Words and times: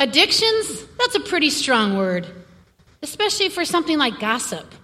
Addictions? 0.00 0.86
That's 0.98 1.14
a 1.14 1.20
pretty 1.20 1.50
strong 1.50 1.98
word, 1.98 2.26
especially 3.02 3.50
for 3.50 3.66
something 3.66 3.98
like 3.98 4.18
gossip. 4.18 4.74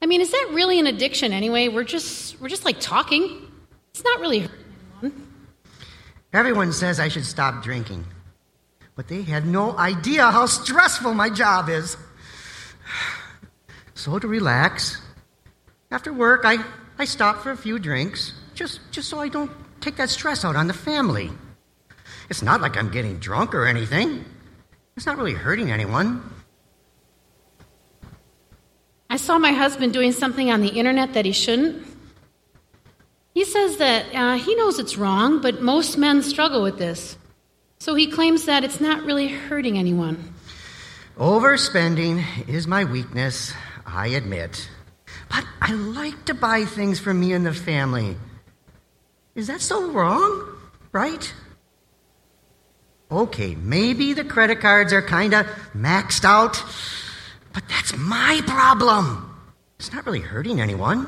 I 0.00 0.06
mean, 0.06 0.20
is 0.20 0.30
that 0.30 0.50
really 0.52 0.78
an 0.78 0.86
addiction 0.86 1.32
anyway? 1.32 1.66
We're 1.66 1.82
just 1.82 2.40
we're 2.40 2.48
just 2.48 2.64
like 2.64 2.78
talking. 2.78 3.50
It's 3.90 4.04
not 4.04 4.20
really 4.20 4.40
hurting 4.40 4.64
anyone. 5.02 5.26
Everyone 6.32 6.72
says 6.72 7.00
I 7.00 7.08
should 7.08 7.26
stop 7.26 7.64
drinking, 7.64 8.04
but 8.94 9.08
they 9.08 9.22
had 9.22 9.46
no 9.46 9.76
idea 9.76 10.30
how 10.30 10.46
stressful 10.46 11.12
my 11.12 11.28
job 11.28 11.68
is. 11.68 11.96
So 13.94 14.18
to 14.18 14.26
relax, 14.26 15.00
after 15.92 16.12
work, 16.12 16.40
I, 16.44 16.56
I 16.98 17.04
stop 17.04 17.42
for 17.42 17.52
a 17.52 17.56
few 17.56 17.78
drinks, 17.78 18.32
just, 18.54 18.80
just 18.90 19.08
so 19.08 19.20
I 19.20 19.28
don't 19.28 19.50
take 19.80 19.94
that 19.96 20.10
stress 20.10 20.44
out 20.44 20.56
on 20.56 20.66
the 20.66 20.74
family. 20.74 21.30
It's 22.28 22.42
not 22.42 22.60
like 22.60 22.76
I'm 22.76 22.90
getting 22.90 23.18
drunk 23.18 23.54
or 23.54 23.64
anything. 23.64 24.24
It's 24.96 25.06
not 25.06 25.16
really 25.16 25.34
hurting 25.34 25.70
anyone. 25.70 26.22
I 29.08 29.16
saw 29.16 29.38
my 29.38 29.52
husband 29.52 29.92
doing 29.92 30.12
something 30.12 30.50
on 30.50 30.60
the 30.60 30.68
internet 30.68 31.14
that 31.14 31.24
he 31.24 31.32
shouldn't. 31.32 31.86
He 33.34 33.44
says 33.44 33.78
that 33.78 34.14
uh, 34.14 34.34
he 34.36 34.54
knows 34.54 34.78
it's 34.78 34.96
wrong, 34.96 35.40
but 35.40 35.62
most 35.62 35.96
men 35.96 36.22
struggle 36.22 36.62
with 36.62 36.78
this. 36.78 37.16
So 37.78 37.94
he 37.94 38.06
claims 38.06 38.44
that 38.44 38.64
it's 38.64 38.80
not 38.80 39.02
really 39.02 39.28
hurting 39.28 39.76
anyone. 39.78 40.32
Overspending 41.16 42.48
is 42.48 42.66
my 42.66 42.84
weakness, 42.84 43.52
I 43.84 44.08
admit. 44.08 44.68
But 45.28 45.44
I 45.60 45.72
like 45.72 46.26
to 46.26 46.34
buy 46.34 46.64
things 46.64 46.98
for 46.98 47.12
me 47.12 47.32
and 47.32 47.44
the 47.44 47.52
family. 47.52 48.16
Is 49.34 49.46
that 49.46 49.60
so 49.60 49.90
wrong? 49.90 50.58
Right? 50.92 51.32
Okay, 53.12 53.54
maybe 53.56 54.14
the 54.14 54.24
credit 54.24 54.60
cards 54.60 54.90
are 54.90 55.02
kind 55.02 55.34
of 55.34 55.46
maxed 55.76 56.24
out, 56.24 56.64
but 57.52 57.62
that's 57.68 57.94
my 57.94 58.40
problem. 58.46 59.28
It's 59.78 59.92
not 59.92 60.06
really 60.06 60.20
hurting 60.20 60.62
anyone. 60.62 61.06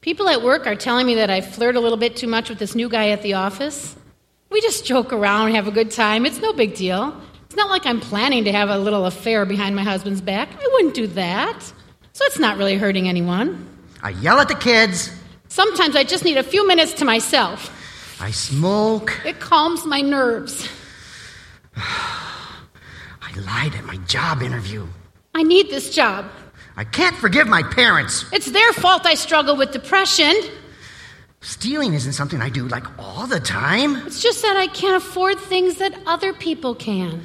People 0.00 0.28
at 0.28 0.40
work 0.40 0.64
are 0.68 0.76
telling 0.76 1.06
me 1.06 1.16
that 1.16 1.28
I 1.28 1.40
flirt 1.40 1.74
a 1.74 1.80
little 1.80 1.98
bit 1.98 2.14
too 2.14 2.28
much 2.28 2.48
with 2.48 2.60
this 2.60 2.76
new 2.76 2.88
guy 2.88 3.08
at 3.08 3.22
the 3.22 3.34
office. 3.34 3.96
We 4.48 4.60
just 4.60 4.86
joke 4.86 5.12
around 5.12 5.46
and 5.46 5.56
have 5.56 5.66
a 5.66 5.72
good 5.72 5.90
time. 5.90 6.24
It's 6.24 6.40
no 6.40 6.52
big 6.52 6.76
deal. 6.76 7.20
It's 7.46 7.56
not 7.56 7.68
like 7.68 7.84
I'm 7.84 7.98
planning 7.98 8.44
to 8.44 8.52
have 8.52 8.68
a 8.68 8.78
little 8.78 9.06
affair 9.06 9.44
behind 9.44 9.74
my 9.74 9.82
husband's 9.82 10.20
back. 10.20 10.50
I 10.54 10.68
wouldn't 10.74 10.94
do 10.94 11.08
that. 11.08 11.64
So 12.12 12.24
it's 12.26 12.38
not 12.38 12.58
really 12.58 12.76
hurting 12.76 13.08
anyone. 13.08 13.68
I 14.04 14.10
yell 14.10 14.38
at 14.38 14.46
the 14.46 14.54
kids. 14.54 15.10
Sometimes 15.48 15.96
I 15.96 16.04
just 16.04 16.22
need 16.22 16.36
a 16.36 16.44
few 16.44 16.64
minutes 16.64 16.92
to 16.94 17.04
myself. 17.04 17.76
I 18.20 18.30
smoke. 18.30 19.20
It 19.24 19.40
calms 19.40 19.84
my 19.84 20.00
nerves. 20.00 20.68
I 21.76 23.38
lied 23.46 23.74
at 23.74 23.84
my 23.84 23.96
job 24.06 24.42
interview. 24.42 24.86
I 25.34 25.42
need 25.42 25.70
this 25.70 25.94
job. 25.94 26.26
I 26.76 26.84
can't 26.84 27.16
forgive 27.16 27.48
my 27.48 27.62
parents. 27.62 28.24
It's 28.32 28.50
their 28.50 28.72
fault 28.72 29.06
I 29.06 29.14
struggle 29.14 29.56
with 29.56 29.72
depression. 29.72 30.32
Stealing 31.40 31.94
isn't 31.94 32.12
something 32.12 32.40
I 32.40 32.50
do 32.50 32.68
like 32.68 32.84
all 32.98 33.26
the 33.26 33.40
time. 33.40 33.96
It's 34.06 34.22
just 34.22 34.42
that 34.42 34.56
I 34.56 34.68
can't 34.68 35.02
afford 35.02 35.38
things 35.38 35.78
that 35.78 35.98
other 36.06 36.32
people 36.32 36.74
can. 36.74 37.22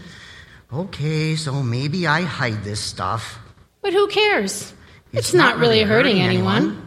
Okay, 0.73 1.35
so 1.35 1.63
maybe 1.63 2.07
I 2.07 2.23
hide 2.23 2.63
this 2.63 2.79
stuff. 2.79 3.39
But 3.81 3.93
who 3.93 4.07
cares? 4.07 4.73
It's, 5.13 5.33
not, 5.33 5.59
really 5.59 5.83
hurting, 5.83 6.19
anyone. 6.19 6.71
All 6.71 6.86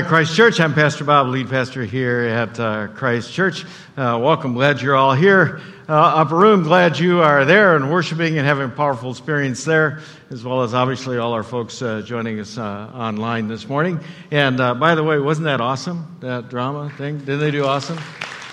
right, 0.00 0.08
Christ 0.08 0.34
Church. 0.34 0.60
I'm 0.60 0.72
Pastor 0.72 1.04
Bob, 1.04 1.26
lead 1.28 1.50
pastor 1.50 1.84
here 1.84 2.20
at 2.20 2.58
uh, 2.58 2.86
Christ 2.88 3.32
Church. 3.32 3.64
Uh, 3.98 4.18
welcome. 4.22 4.54
Glad 4.54 4.80
you're 4.80 4.96
all 4.96 5.14
here. 5.14 5.60
Uh, 5.88 5.92
upper 5.92 6.36
room, 6.36 6.62
glad 6.62 6.98
you 6.98 7.20
are 7.20 7.44
there 7.44 7.76
and 7.76 7.90
worshiping 7.90 8.38
and 8.38 8.46
having 8.46 8.64
a 8.64 8.68
powerful 8.70 9.10
experience 9.10 9.64
there, 9.64 10.00
as 10.30 10.42
well 10.42 10.62
as 10.62 10.72
obviously 10.72 11.18
all 11.18 11.34
our 11.34 11.42
folks 11.42 11.82
uh, 11.82 12.00
joining 12.00 12.40
us 12.40 12.56
uh, 12.56 12.90
online 12.94 13.48
this 13.48 13.68
morning. 13.68 14.00
And 14.30 14.58
uh, 14.58 14.74
by 14.74 14.94
the 14.94 15.02
way, 15.02 15.18
wasn't 15.18 15.44
that 15.46 15.60
awesome, 15.60 16.16
that 16.20 16.48
drama 16.48 16.88
thing? 16.96 17.18
Didn't 17.18 17.40
they 17.40 17.50
do 17.50 17.66
awesome? 17.66 17.98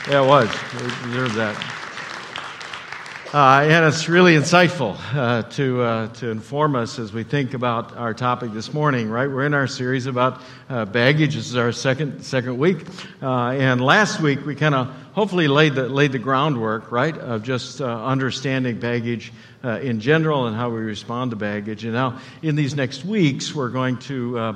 Yeah, 0.10 0.24
it 0.24 0.28
was. 0.28 0.50
They 0.74 0.88
deserved 1.06 1.36
that. 1.36 1.77
Uh, 3.34 3.60
and 3.68 3.86
it's 3.86 4.08
really 4.08 4.38
insightful 4.38 4.98
uh, 5.14 5.44
to, 5.50 5.82
uh, 5.82 6.08
to 6.14 6.30
inform 6.30 6.78
us 6.78 6.98
as 6.98 7.12
we 7.12 7.24
think 7.24 7.54
about 7.54 7.94
our 7.98 8.14
topic 8.14 8.54
this 8.54 8.74
morning, 8.74 9.10
right? 9.10 9.30
We're 9.30 9.46
in 9.46 9.54
our 9.54 9.68
series 9.68 10.06
about 10.06 10.42
uh, 10.70 10.86
baggage. 10.86 11.36
This 11.36 11.50
is 11.50 11.58
our 11.58 11.74
second, 11.74 12.24
second 12.24 12.58
week. 12.58 12.86
Uh, 13.22 13.50
and 13.50 13.82
last 13.82 14.22
week 14.22 14.46
we 14.46 14.56
kind 14.56 14.74
of 14.74 14.88
hopefully 15.12 15.50
laid 15.50 15.76
the, 15.76 15.90
laid 15.90 16.14
the 16.14 16.20
groundwork, 16.20 16.90
right, 16.90 17.18
of 17.18 17.44
just 17.44 17.82
uh, 17.82 18.06
understanding 18.06 18.80
baggage 18.80 19.34
in 19.62 20.00
general 20.00 20.48
and 20.48 20.56
how 20.56 20.70
we 20.70 20.80
respond 20.80 21.32
to 21.32 21.36
baggage. 21.36 21.84
And 21.84 21.92
now 21.92 22.22
in 22.42 22.56
these 22.56 22.76
next 22.76 23.04
weeks, 23.04 23.54
we're 23.54 23.68
going 23.68 23.98
to 23.98 24.56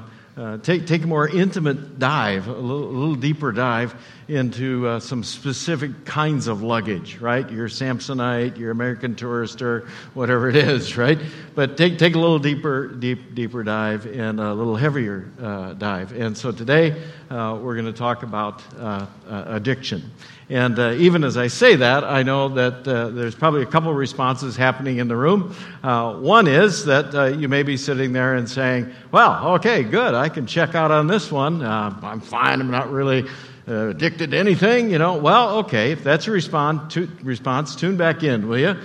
take, 0.63 0.87
take 0.87 1.03
a 1.03 1.07
more 1.07 1.27
intimate 1.27 1.99
dive, 1.99 2.47
a 2.47 2.53
little, 2.53 2.85
a 2.85 2.95
little 2.97 3.15
deeper 3.15 3.51
dive 3.51 3.93
into 4.31 4.87
uh, 4.87 4.99
some 4.99 5.25
specific 5.25 6.05
kinds 6.05 6.47
of 6.47 6.63
luggage, 6.63 7.17
right? 7.17 7.49
Your 7.51 7.67
Samsonite, 7.67 8.57
your 8.57 8.71
American 8.71 9.13
Tourister, 9.13 9.85
whatever 10.13 10.47
it 10.47 10.55
is, 10.55 10.95
right? 10.97 11.19
But 11.53 11.75
take, 11.75 11.97
take 11.97 12.15
a 12.15 12.19
little 12.19 12.39
deeper, 12.39 12.87
deep, 12.87 13.35
deeper 13.35 13.61
dive 13.61 14.05
and 14.05 14.39
a 14.39 14.53
little 14.53 14.77
heavier 14.77 15.29
uh, 15.41 15.73
dive. 15.73 16.13
And 16.13 16.37
so 16.37 16.53
today 16.53 17.03
uh, 17.29 17.59
we're 17.61 17.75
going 17.75 17.85
to 17.85 17.93
talk 17.93 18.23
about 18.23 18.63
uh, 18.77 19.05
uh, 19.27 19.43
addiction. 19.47 20.09
And 20.49 20.79
uh, 20.79 20.91
even 20.93 21.25
as 21.25 21.35
I 21.35 21.47
say 21.47 21.75
that, 21.75 22.05
I 22.05 22.23
know 22.23 22.47
that 22.49 22.85
there's 22.85 23.35
probably 23.35 23.63
a 23.63 23.65
couple 23.65 23.93
responses 23.93 24.55
happening 24.55 24.97
in 24.97 25.07
the 25.07 25.15
room. 25.15 25.53
One 25.81 26.47
is 26.47 26.85
that 26.85 27.37
you 27.37 27.47
may 27.47 27.63
be 27.63 27.77
sitting 27.77 28.11
there 28.11 28.35
and 28.35 28.49
saying, 28.49 28.93
Well, 29.11 29.53
okay, 29.55 29.83
good, 29.83 30.13
I 30.13 30.27
can 30.27 30.45
check 30.45 30.75
out 30.75 30.91
on 30.91 31.07
this 31.07 31.31
one. 31.31 31.63
I'm 31.63 32.19
fine, 32.19 32.59
I'm 32.59 32.71
not 32.71 32.91
really 32.91 33.29
uh, 33.67 33.89
addicted 33.89 34.31
to 34.31 34.37
anything, 34.37 34.89
you 34.89 34.97
know. 34.97 35.17
Well, 35.17 35.59
okay, 35.59 35.91
if 35.91 36.03
that's 36.03 36.27
a 36.27 36.31
response, 36.31 36.93
to, 36.93 37.09
response 37.23 37.75
tune 37.75 37.97
back 37.97 38.23
in, 38.23 38.47
will 38.47 38.59
you? 38.59 38.77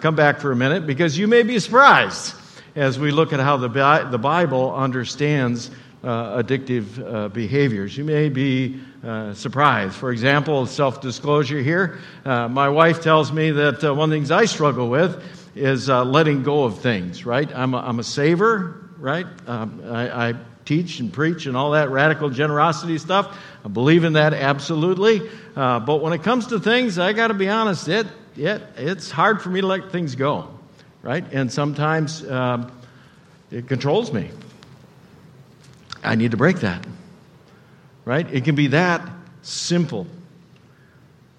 come 0.00 0.16
back 0.16 0.40
for 0.40 0.50
a 0.50 0.56
minute 0.56 0.86
because 0.86 1.18
you 1.18 1.28
may 1.28 1.42
be 1.42 1.58
surprised 1.58 2.34
as 2.74 2.98
we 2.98 3.10
look 3.10 3.32
at 3.32 3.40
how 3.40 3.56
the, 3.56 3.68
the 4.10 4.18
Bible 4.18 4.74
understands 4.74 5.70
uh, 6.02 6.42
addictive 6.42 7.04
uh, 7.04 7.28
behaviors. 7.28 7.96
You 7.96 8.04
may 8.04 8.28
be 8.28 8.80
uh, 9.04 9.34
surprised. 9.34 9.94
For 9.94 10.12
example, 10.12 10.66
self 10.66 11.00
disclosure 11.00 11.60
here. 11.60 11.98
Uh, 12.24 12.48
my 12.48 12.68
wife 12.68 13.02
tells 13.02 13.32
me 13.32 13.50
that 13.50 13.82
uh, 13.82 13.94
one 13.94 14.04
of 14.04 14.10
the 14.10 14.16
things 14.16 14.30
I 14.30 14.44
struggle 14.44 14.88
with 14.88 15.22
is 15.56 15.90
uh, 15.90 16.04
letting 16.04 16.42
go 16.42 16.64
of 16.64 16.78
things, 16.78 17.26
right? 17.26 17.50
I'm 17.54 17.74
a, 17.74 17.78
I'm 17.78 17.98
a 17.98 18.04
saver, 18.04 18.90
right? 18.98 19.26
Um, 19.46 19.82
I, 19.86 20.28
I, 20.28 20.34
teach 20.64 21.00
and 21.00 21.10
preach 21.10 21.46
and 21.46 21.56
all 21.56 21.70
that 21.70 21.88
radical 21.88 22.28
generosity 22.28 22.98
stuff. 22.98 23.38
I 23.68 23.70
believe 23.70 24.04
in 24.04 24.14
that 24.14 24.32
absolutely. 24.32 25.20
but 25.54 26.00
when 26.00 26.14
it 26.14 26.22
comes 26.22 26.46
to 26.46 26.58
things, 26.58 26.98
I 26.98 27.12
got 27.12 27.26
to 27.26 27.34
be 27.34 27.50
honest, 27.50 27.86
it, 27.86 28.06
it, 28.34 28.62
it's 28.78 29.10
hard 29.10 29.42
for 29.42 29.50
me 29.50 29.60
to 29.60 29.66
let 29.66 29.92
things 29.92 30.14
go, 30.14 30.48
right? 31.02 31.22
And 31.32 31.52
sometimes 31.52 32.26
um, 32.30 32.72
it 33.50 33.68
controls 33.68 34.10
me. 34.10 34.30
I 36.02 36.14
need 36.14 36.30
to 36.30 36.38
break 36.38 36.60
that. 36.60 36.86
Right? 38.06 38.26
It 38.32 38.44
can 38.44 38.54
be 38.54 38.68
that 38.68 39.06
simple. 39.42 40.06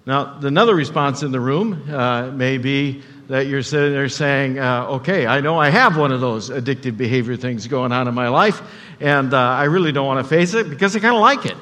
Now, 0.06 0.38
another 0.40 0.76
response 0.76 1.24
in 1.24 1.32
the 1.32 1.40
room 1.40 1.90
uh, 1.92 2.30
may 2.30 2.58
be 2.58 3.02
that 3.26 3.48
you're 3.48 3.64
sitting 3.64 3.92
there 3.92 4.08
saying, 4.08 4.60
uh, 4.60 4.86
okay, 4.86 5.26
I 5.26 5.40
know 5.40 5.58
I 5.58 5.70
have 5.70 5.96
one 5.96 6.12
of 6.12 6.20
those 6.20 6.48
addictive 6.48 6.96
behavior 6.96 7.36
things 7.36 7.66
going 7.66 7.90
on 7.90 8.06
in 8.06 8.14
my 8.14 8.28
life, 8.28 8.62
and 9.00 9.34
uh, 9.34 9.36
I 9.36 9.64
really 9.64 9.90
don't 9.90 10.06
want 10.06 10.24
to 10.24 10.28
face 10.28 10.54
it 10.54 10.70
because 10.70 10.94
I 10.94 11.00
kind 11.00 11.16
of 11.16 11.22
like 11.22 11.44
it. 11.44 11.56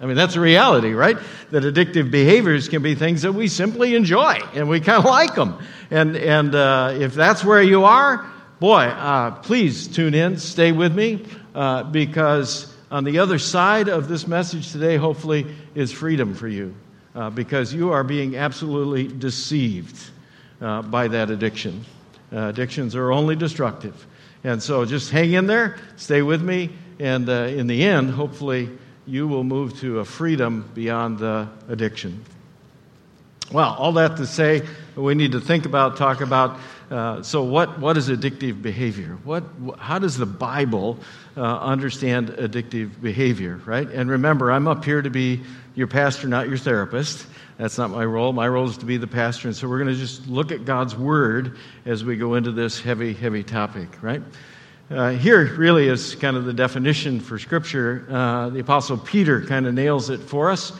I 0.00 0.06
mean, 0.06 0.16
that's 0.16 0.34
a 0.34 0.40
reality, 0.40 0.94
right? 0.94 1.18
That 1.50 1.62
addictive 1.62 2.10
behaviors 2.10 2.70
can 2.70 2.82
be 2.82 2.94
things 2.94 3.22
that 3.22 3.32
we 3.32 3.48
simply 3.48 3.94
enjoy 3.94 4.40
and 4.54 4.66
we 4.68 4.80
kind 4.80 4.98
of 4.98 5.04
like 5.04 5.34
them. 5.34 5.58
And, 5.90 6.16
and 6.16 6.54
uh, 6.54 6.96
if 6.98 7.12
that's 7.14 7.44
where 7.44 7.62
you 7.62 7.84
are, 7.84 8.24
boy, 8.60 8.84
uh, 8.84 9.32
please 9.42 9.88
tune 9.88 10.14
in, 10.14 10.38
stay 10.38 10.72
with 10.72 10.94
me, 10.94 11.26
uh, 11.54 11.82
because 11.82 12.74
on 12.90 13.04
the 13.04 13.18
other 13.18 13.38
side 13.38 13.88
of 13.88 14.08
this 14.08 14.26
message 14.26 14.72
today, 14.72 14.96
hopefully, 14.96 15.46
is 15.74 15.92
freedom 15.92 16.34
for 16.34 16.48
you, 16.48 16.74
uh, 17.14 17.28
because 17.28 17.74
you 17.74 17.92
are 17.92 18.02
being 18.02 18.36
absolutely 18.36 19.06
deceived 19.06 19.98
uh, 20.62 20.80
by 20.80 21.08
that 21.08 21.30
addiction. 21.30 21.84
Uh, 22.32 22.48
addictions 22.48 22.96
are 22.96 23.12
only 23.12 23.36
destructive. 23.36 24.06
And 24.44 24.62
so 24.62 24.86
just 24.86 25.10
hang 25.10 25.32
in 25.32 25.46
there, 25.46 25.76
stay 25.96 26.22
with 26.22 26.40
me, 26.40 26.70
and 26.98 27.28
in 27.28 27.66
the 27.66 27.84
end, 27.84 28.10
hopefully, 28.10 28.70
you 29.10 29.26
will 29.26 29.42
move 29.42 29.78
to 29.80 29.98
a 29.98 30.04
freedom 30.04 30.70
beyond 30.72 31.18
the 31.18 31.48
addiction. 31.68 32.24
Well, 33.50 33.74
all 33.74 33.92
that 33.94 34.16
to 34.18 34.26
say, 34.26 34.62
we 34.94 35.16
need 35.16 35.32
to 35.32 35.40
think 35.40 35.66
about, 35.66 35.96
talk 35.96 36.20
about. 36.20 36.60
Uh, 36.88 37.20
so, 37.22 37.42
what, 37.42 37.80
what 37.80 37.96
is 37.96 38.08
addictive 38.08 38.62
behavior? 38.62 39.18
What, 39.24 39.42
how 39.78 39.98
does 39.98 40.16
the 40.16 40.26
Bible 40.26 40.98
uh, 41.36 41.40
understand 41.40 42.28
addictive 42.28 43.00
behavior, 43.00 43.60
right? 43.64 43.88
And 43.88 44.08
remember, 44.08 44.52
I'm 44.52 44.68
up 44.68 44.84
here 44.84 45.02
to 45.02 45.10
be 45.10 45.40
your 45.74 45.88
pastor, 45.88 46.28
not 46.28 46.48
your 46.48 46.58
therapist. 46.58 47.26
That's 47.58 47.78
not 47.78 47.90
my 47.90 48.04
role. 48.04 48.32
My 48.32 48.46
role 48.46 48.68
is 48.68 48.78
to 48.78 48.86
be 48.86 48.96
the 48.96 49.08
pastor. 49.08 49.48
And 49.48 49.56
so, 49.56 49.68
we're 49.68 49.78
going 49.78 49.92
to 49.92 50.00
just 50.00 50.28
look 50.28 50.52
at 50.52 50.64
God's 50.64 50.94
Word 50.94 51.56
as 51.84 52.04
we 52.04 52.16
go 52.16 52.34
into 52.34 52.52
this 52.52 52.80
heavy, 52.80 53.14
heavy 53.14 53.42
topic, 53.42 53.88
right? 54.02 54.22
Uh, 54.90 55.10
here 55.10 55.54
really 55.54 55.86
is 55.86 56.16
kind 56.16 56.36
of 56.36 56.44
the 56.44 56.52
definition 56.52 57.20
for 57.20 57.38
Scripture. 57.38 58.04
Uh, 58.10 58.48
the 58.48 58.58
Apostle 58.58 58.98
Peter 58.98 59.40
kind 59.40 59.68
of 59.68 59.72
nails 59.72 60.10
it 60.10 60.18
for 60.18 60.50
us 60.50 60.72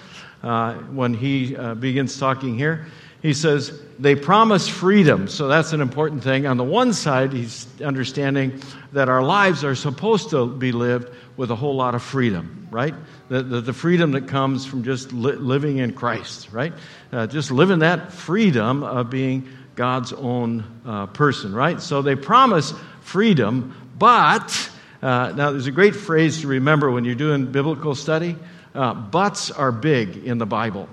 uh, 0.42 0.74
when 0.74 1.14
he 1.14 1.56
uh, 1.56 1.74
begins 1.76 2.18
talking 2.18 2.58
here. 2.58 2.86
He 3.22 3.32
says, 3.32 3.80
they 4.00 4.16
promise 4.16 4.66
freedom. 4.66 5.28
So 5.28 5.46
that's 5.46 5.72
an 5.72 5.80
important 5.80 6.24
thing. 6.24 6.44
On 6.44 6.56
the 6.56 6.64
one 6.64 6.92
side, 6.92 7.32
he's 7.32 7.68
understanding 7.82 8.60
that 8.92 9.08
our 9.08 9.22
lives 9.22 9.62
are 9.62 9.76
supposed 9.76 10.30
to 10.30 10.48
be 10.48 10.72
lived 10.72 11.14
with 11.36 11.52
a 11.52 11.56
whole 11.56 11.76
lot 11.76 11.94
of 11.94 12.02
freedom, 12.02 12.66
right? 12.72 12.94
The, 13.28 13.44
the, 13.44 13.60
the 13.60 13.72
freedom 13.72 14.10
that 14.12 14.26
comes 14.26 14.66
from 14.66 14.82
just 14.82 15.12
li- 15.12 15.34
living 15.34 15.78
in 15.78 15.92
Christ, 15.92 16.50
right? 16.50 16.72
Uh, 17.12 17.28
just 17.28 17.52
living 17.52 17.78
that 17.80 18.12
freedom 18.12 18.82
of 18.82 19.08
being 19.08 19.48
God's 19.76 20.12
own 20.12 20.64
uh, 20.84 21.06
person, 21.06 21.54
right? 21.54 21.80
So 21.80 22.02
they 22.02 22.16
promise 22.16 22.74
freedom, 23.00 23.74
but 24.00 24.70
uh, 25.02 25.32
now 25.36 25.50
there's 25.50 25.66
a 25.66 25.70
great 25.70 25.94
phrase 25.94 26.40
to 26.40 26.48
remember 26.48 26.90
when 26.90 27.04
you're 27.04 27.14
doing 27.14 27.52
biblical 27.52 27.94
study. 27.94 28.34
Uh, 28.74 28.94
buts 28.94 29.50
are 29.50 29.70
big 29.70 30.24
in 30.24 30.38
the 30.38 30.46
Bible, 30.46 30.88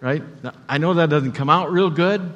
right? 0.00 0.22
Now, 0.44 0.52
I 0.68 0.78
know 0.78 0.94
that 0.94 1.10
doesn't 1.10 1.32
come 1.32 1.50
out 1.50 1.72
real 1.72 1.90
good, 1.90 2.32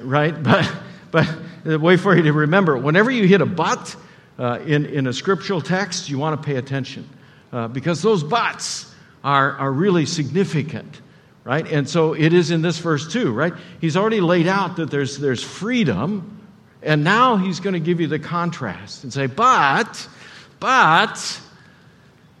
right? 0.00 0.34
But, 0.42 0.72
but 1.10 1.28
the 1.64 1.78
way 1.78 1.96
for 1.96 2.16
you 2.16 2.22
to 2.22 2.32
remember, 2.32 2.78
whenever 2.78 3.10
you 3.10 3.28
hit 3.28 3.40
a 3.40 3.46
but 3.46 3.94
uh, 4.38 4.58
in, 4.66 4.86
in 4.86 5.06
a 5.06 5.12
scriptural 5.12 5.60
text, 5.60 6.08
you 6.08 6.18
want 6.18 6.40
to 6.40 6.46
pay 6.46 6.56
attention 6.56 7.08
uh, 7.52 7.68
because 7.68 8.02
those 8.02 8.24
buts 8.24 8.92
are, 9.22 9.52
are 9.52 9.70
really 9.70 10.06
significant, 10.06 11.00
right? 11.44 11.66
And 11.70 11.88
so 11.88 12.14
it 12.14 12.32
is 12.32 12.50
in 12.50 12.62
this 12.62 12.78
verse 12.78 13.12
too, 13.12 13.32
right? 13.32 13.52
He's 13.80 13.96
already 13.96 14.20
laid 14.20 14.46
out 14.46 14.76
that 14.76 14.90
there's, 14.90 15.18
there's 15.18 15.42
freedom, 15.42 16.35
and 16.86 17.02
now 17.02 17.36
he's 17.36 17.60
going 17.60 17.74
to 17.74 17.80
give 17.80 18.00
you 18.00 18.06
the 18.06 18.18
contrast 18.18 19.02
and 19.02 19.12
say, 19.12 19.26
but, 19.26 20.08
but, 20.60 21.40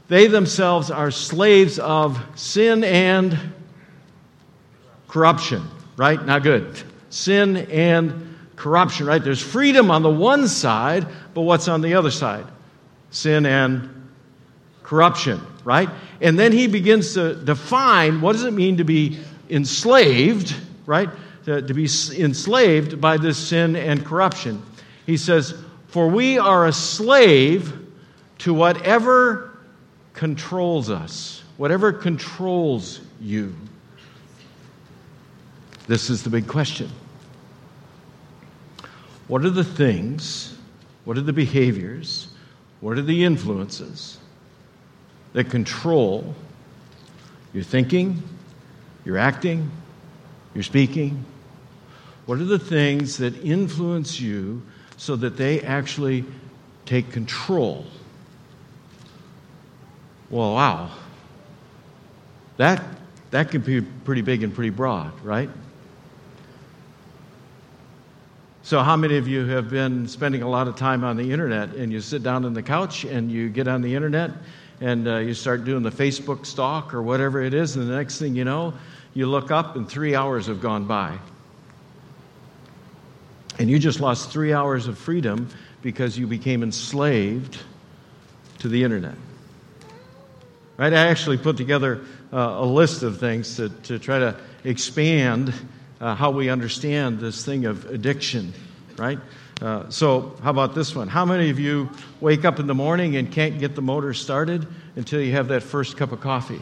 they 0.08 0.28
themselves 0.28 0.90
are 0.90 1.10
slaves 1.10 1.80
of 1.80 2.18
sin 2.36 2.84
and 2.84 3.36
corruption, 5.08 5.62
right? 5.96 6.24
Not 6.24 6.44
good. 6.44 6.80
Sin 7.10 7.56
and 7.56 8.36
corruption, 8.54 9.06
right? 9.06 9.22
There's 9.22 9.42
freedom 9.42 9.90
on 9.90 10.02
the 10.02 10.10
one 10.10 10.46
side, 10.46 11.06
but 11.34 11.42
what's 11.42 11.66
on 11.66 11.80
the 11.80 11.94
other 11.94 12.12
side? 12.12 12.46
Sin 13.10 13.46
and 13.46 14.08
corruption, 14.84 15.40
right? 15.64 15.88
And 16.20 16.38
then 16.38 16.52
he 16.52 16.68
begins 16.68 17.14
to 17.14 17.34
define 17.34 18.20
what 18.20 18.34
does 18.34 18.44
it 18.44 18.52
mean 18.52 18.76
to 18.76 18.84
be 18.84 19.18
enslaved, 19.50 20.54
right? 20.86 21.08
To, 21.46 21.62
to 21.62 21.74
be 21.74 21.84
enslaved 21.84 23.00
by 23.00 23.18
this 23.18 23.38
sin 23.38 23.76
and 23.76 24.04
corruption. 24.04 24.62
He 25.06 25.16
says, 25.16 25.54
For 25.86 26.08
we 26.08 26.38
are 26.38 26.66
a 26.66 26.72
slave 26.72 27.72
to 28.38 28.52
whatever 28.52 29.56
controls 30.12 30.90
us, 30.90 31.44
whatever 31.56 31.92
controls 31.92 33.00
you. 33.20 33.54
This 35.86 36.10
is 36.10 36.24
the 36.24 36.30
big 36.30 36.48
question. 36.48 36.90
What 39.28 39.44
are 39.44 39.50
the 39.50 39.62
things, 39.62 40.56
what 41.04 41.16
are 41.16 41.22
the 41.22 41.32
behaviors, 41.32 42.26
what 42.80 42.98
are 42.98 43.02
the 43.02 43.22
influences 43.22 44.18
that 45.32 45.48
control 45.48 46.34
your 47.54 47.62
thinking, 47.62 48.20
your 49.04 49.16
acting, 49.16 49.70
your 50.52 50.64
speaking? 50.64 51.24
What 52.26 52.40
are 52.40 52.44
the 52.44 52.58
things 52.58 53.18
that 53.18 53.36
influence 53.44 54.20
you 54.20 54.62
so 54.96 55.16
that 55.16 55.36
they 55.36 55.60
actually 55.62 56.24
take 56.84 57.10
control 57.10 57.86
well, 60.30 60.54
wow. 60.54 60.90
That, 62.56 62.82
that 63.30 63.50
can 63.50 63.60
be 63.60 63.80
pretty 63.80 64.22
big 64.22 64.42
and 64.42 64.52
pretty 64.52 64.70
broad, 64.70 65.12
right? 65.22 65.48
So, 68.62 68.82
how 68.82 68.96
many 68.96 69.16
of 69.18 69.28
you 69.28 69.46
have 69.46 69.70
been 69.70 70.08
spending 70.08 70.42
a 70.42 70.48
lot 70.48 70.66
of 70.66 70.74
time 70.74 71.04
on 71.04 71.16
the 71.16 71.30
internet 71.32 71.74
and 71.74 71.92
you 71.92 72.00
sit 72.00 72.24
down 72.24 72.44
on 72.44 72.54
the 72.54 72.62
couch 72.62 73.04
and 73.04 73.30
you 73.30 73.48
get 73.48 73.68
on 73.68 73.82
the 73.82 73.94
internet 73.94 74.32
and 74.80 75.06
uh, 75.06 75.18
you 75.18 75.32
start 75.32 75.64
doing 75.64 75.84
the 75.84 75.90
Facebook 75.90 76.44
stalk 76.44 76.92
or 76.92 77.02
whatever 77.02 77.40
it 77.40 77.54
is, 77.54 77.76
and 77.76 77.88
the 77.88 77.94
next 77.94 78.18
thing 78.18 78.34
you 78.34 78.44
know, 78.44 78.74
you 79.14 79.26
look 79.26 79.52
up 79.52 79.76
and 79.76 79.88
three 79.88 80.16
hours 80.16 80.48
have 80.48 80.60
gone 80.60 80.86
by. 80.86 81.16
And 83.58 83.70
you 83.70 83.78
just 83.78 84.00
lost 84.00 84.30
three 84.30 84.52
hours 84.52 84.86
of 84.86 84.98
freedom 84.98 85.48
because 85.82 86.18
you 86.18 86.26
became 86.26 86.62
enslaved 86.62 87.58
to 88.58 88.68
the 88.68 88.84
internet. 88.84 89.14
Right? 90.76 90.92
I 90.92 91.06
actually 91.06 91.38
put 91.38 91.56
together 91.56 92.02
uh, 92.32 92.36
a 92.36 92.66
list 92.66 93.02
of 93.02 93.18
things 93.18 93.56
to, 93.56 93.68
to 93.68 93.98
try 93.98 94.18
to 94.18 94.36
expand 94.64 95.54
uh, 96.00 96.14
how 96.14 96.30
we 96.30 96.50
understand 96.50 97.18
this 97.18 97.44
thing 97.44 97.64
of 97.64 97.86
addiction, 97.86 98.52
right? 98.98 99.18
Uh, 99.62 99.88
so, 99.88 100.36
how 100.42 100.50
about 100.50 100.74
this 100.74 100.94
one? 100.94 101.08
How 101.08 101.24
many 101.24 101.48
of 101.48 101.58
you 101.58 101.88
wake 102.20 102.44
up 102.44 102.58
in 102.60 102.66
the 102.66 102.74
morning 102.74 103.16
and 103.16 103.32
can't 103.32 103.58
get 103.58 103.74
the 103.74 103.80
motor 103.80 104.12
started 104.12 104.66
until 104.96 105.20
you 105.22 105.32
have 105.32 105.48
that 105.48 105.62
first 105.62 105.96
cup 105.96 106.12
of 106.12 106.20
coffee? 106.20 106.60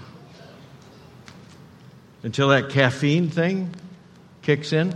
Until 2.23 2.51
that 2.51 2.71
caffeine 2.71 3.31
thing 3.31 3.75
kicks 4.43 4.73
in? 4.73 4.95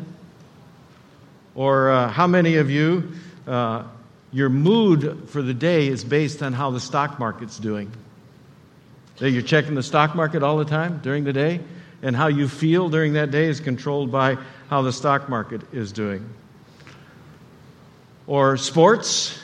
Or 1.58 1.90
uh, 1.90 2.08
how 2.08 2.26
many 2.26 2.56
of 2.56 2.70
you, 2.70 3.12
uh, 3.46 3.82
your 4.32 4.48
mood 4.48 5.28
for 5.28 5.42
the 5.42 5.52
day 5.52 5.88
is 5.88 6.04
based 6.04 6.42
on 6.42 6.54
how 6.54 6.70
the 6.70 6.80
stock 6.80 7.18
market's 7.18 7.58
doing? 7.58 7.92
that 9.18 9.30
you're 9.30 9.42
checking 9.42 9.74
the 9.74 9.82
stock 9.82 10.14
market 10.14 10.42
all 10.42 10.56
the 10.56 10.64
time 10.64 11.00
during 11.02 11.24
the 11.24 11.32
day, 11.32 11.60
and 12.02 12.14
how 12.14 12.28
you 12.28 12.48
feel 12.48 12.88
during 12.88 13.14
that 13.14 13.30
day 13.30 13.46
is 13.46 13.60
controlled 13.60 14.12
by 14.12 14.36
how 14.70 14.82
the 14.82 14.92
stock 14.92 15.28
market 15.28 15.60
is 15.72 15.92
doing. 15.92 16.28
Or 18.26 18.56
sports. 18.56 19.38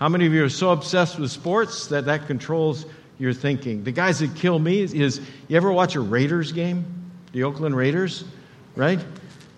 How 0.00 0.08
many 0.08 0.26
of 0.26 0.32
you 0.32 0.44
are 0.44 0.48
so 0.48 0.70
obsessed 0.70 1.18
with 1.18 1.30
sports 1.30 1.88
that 1.88 2.06
that 2.06 2.26
controls 2.26 2.86
your 3.18 3.32
thinking? 3.32 3.84
The 3.84 3.92
guys 3.92 4.20
that 4.20 4.34
kill 4.36 4.58
me 4.58 4.80
is 4.80 5.20
you 5.48 5.56
ever 5.56 5.72
watch 5.72 5.96
a 5.96 6.00
Raiders 6.00 6.52
game? 6.52 6.84
The 7.32 7.44
Oakland 7.44 7.76
Raiders, 7.76 8.24
right? 8.74 9.00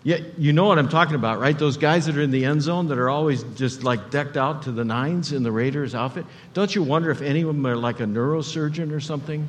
Yeah, 0.02 0.16
you 0.38 0.54
know 0.54 0.64
what 0.64 0.78
I'm 0.78 0.88
talking 0.88 1.14
about, 1.14 1.40
right? 1.40 1.59
Those 1.59 1.76
guys 1.76 2.07
that 2.07 2.16
are 2.16 2.23
in 2.23 2.30
the 2.30 2.47
end 2.47 2.62
zone 2.62 2.88
that 2.88 2.99
are 2.99 3.11
always 3.11 3.42
just 3.54 3.85
like 3.85 4.11
decked 4.11 4.38
out 4.38 4.62
to 4.62 4.73
the 4.73 4.85
nines 4.85 5.33
in 5.33 5.42
the 5.42 5.52
Raiders 5.52 5.95
outfit. 5.95 6.25
Don't 6.54 6.75
you 6.75 6.83
wonder 6.83 7.11
if 7.11 7.21
any 7.21 7.42
of 7.42 7.49
them 7.49 7.66
are 7.66 7.76
like 7.76 8.00
a 8.00 8.04
neurosurgeon 8.04 8.92
or 8.92 9.00
something? 9.00 9.47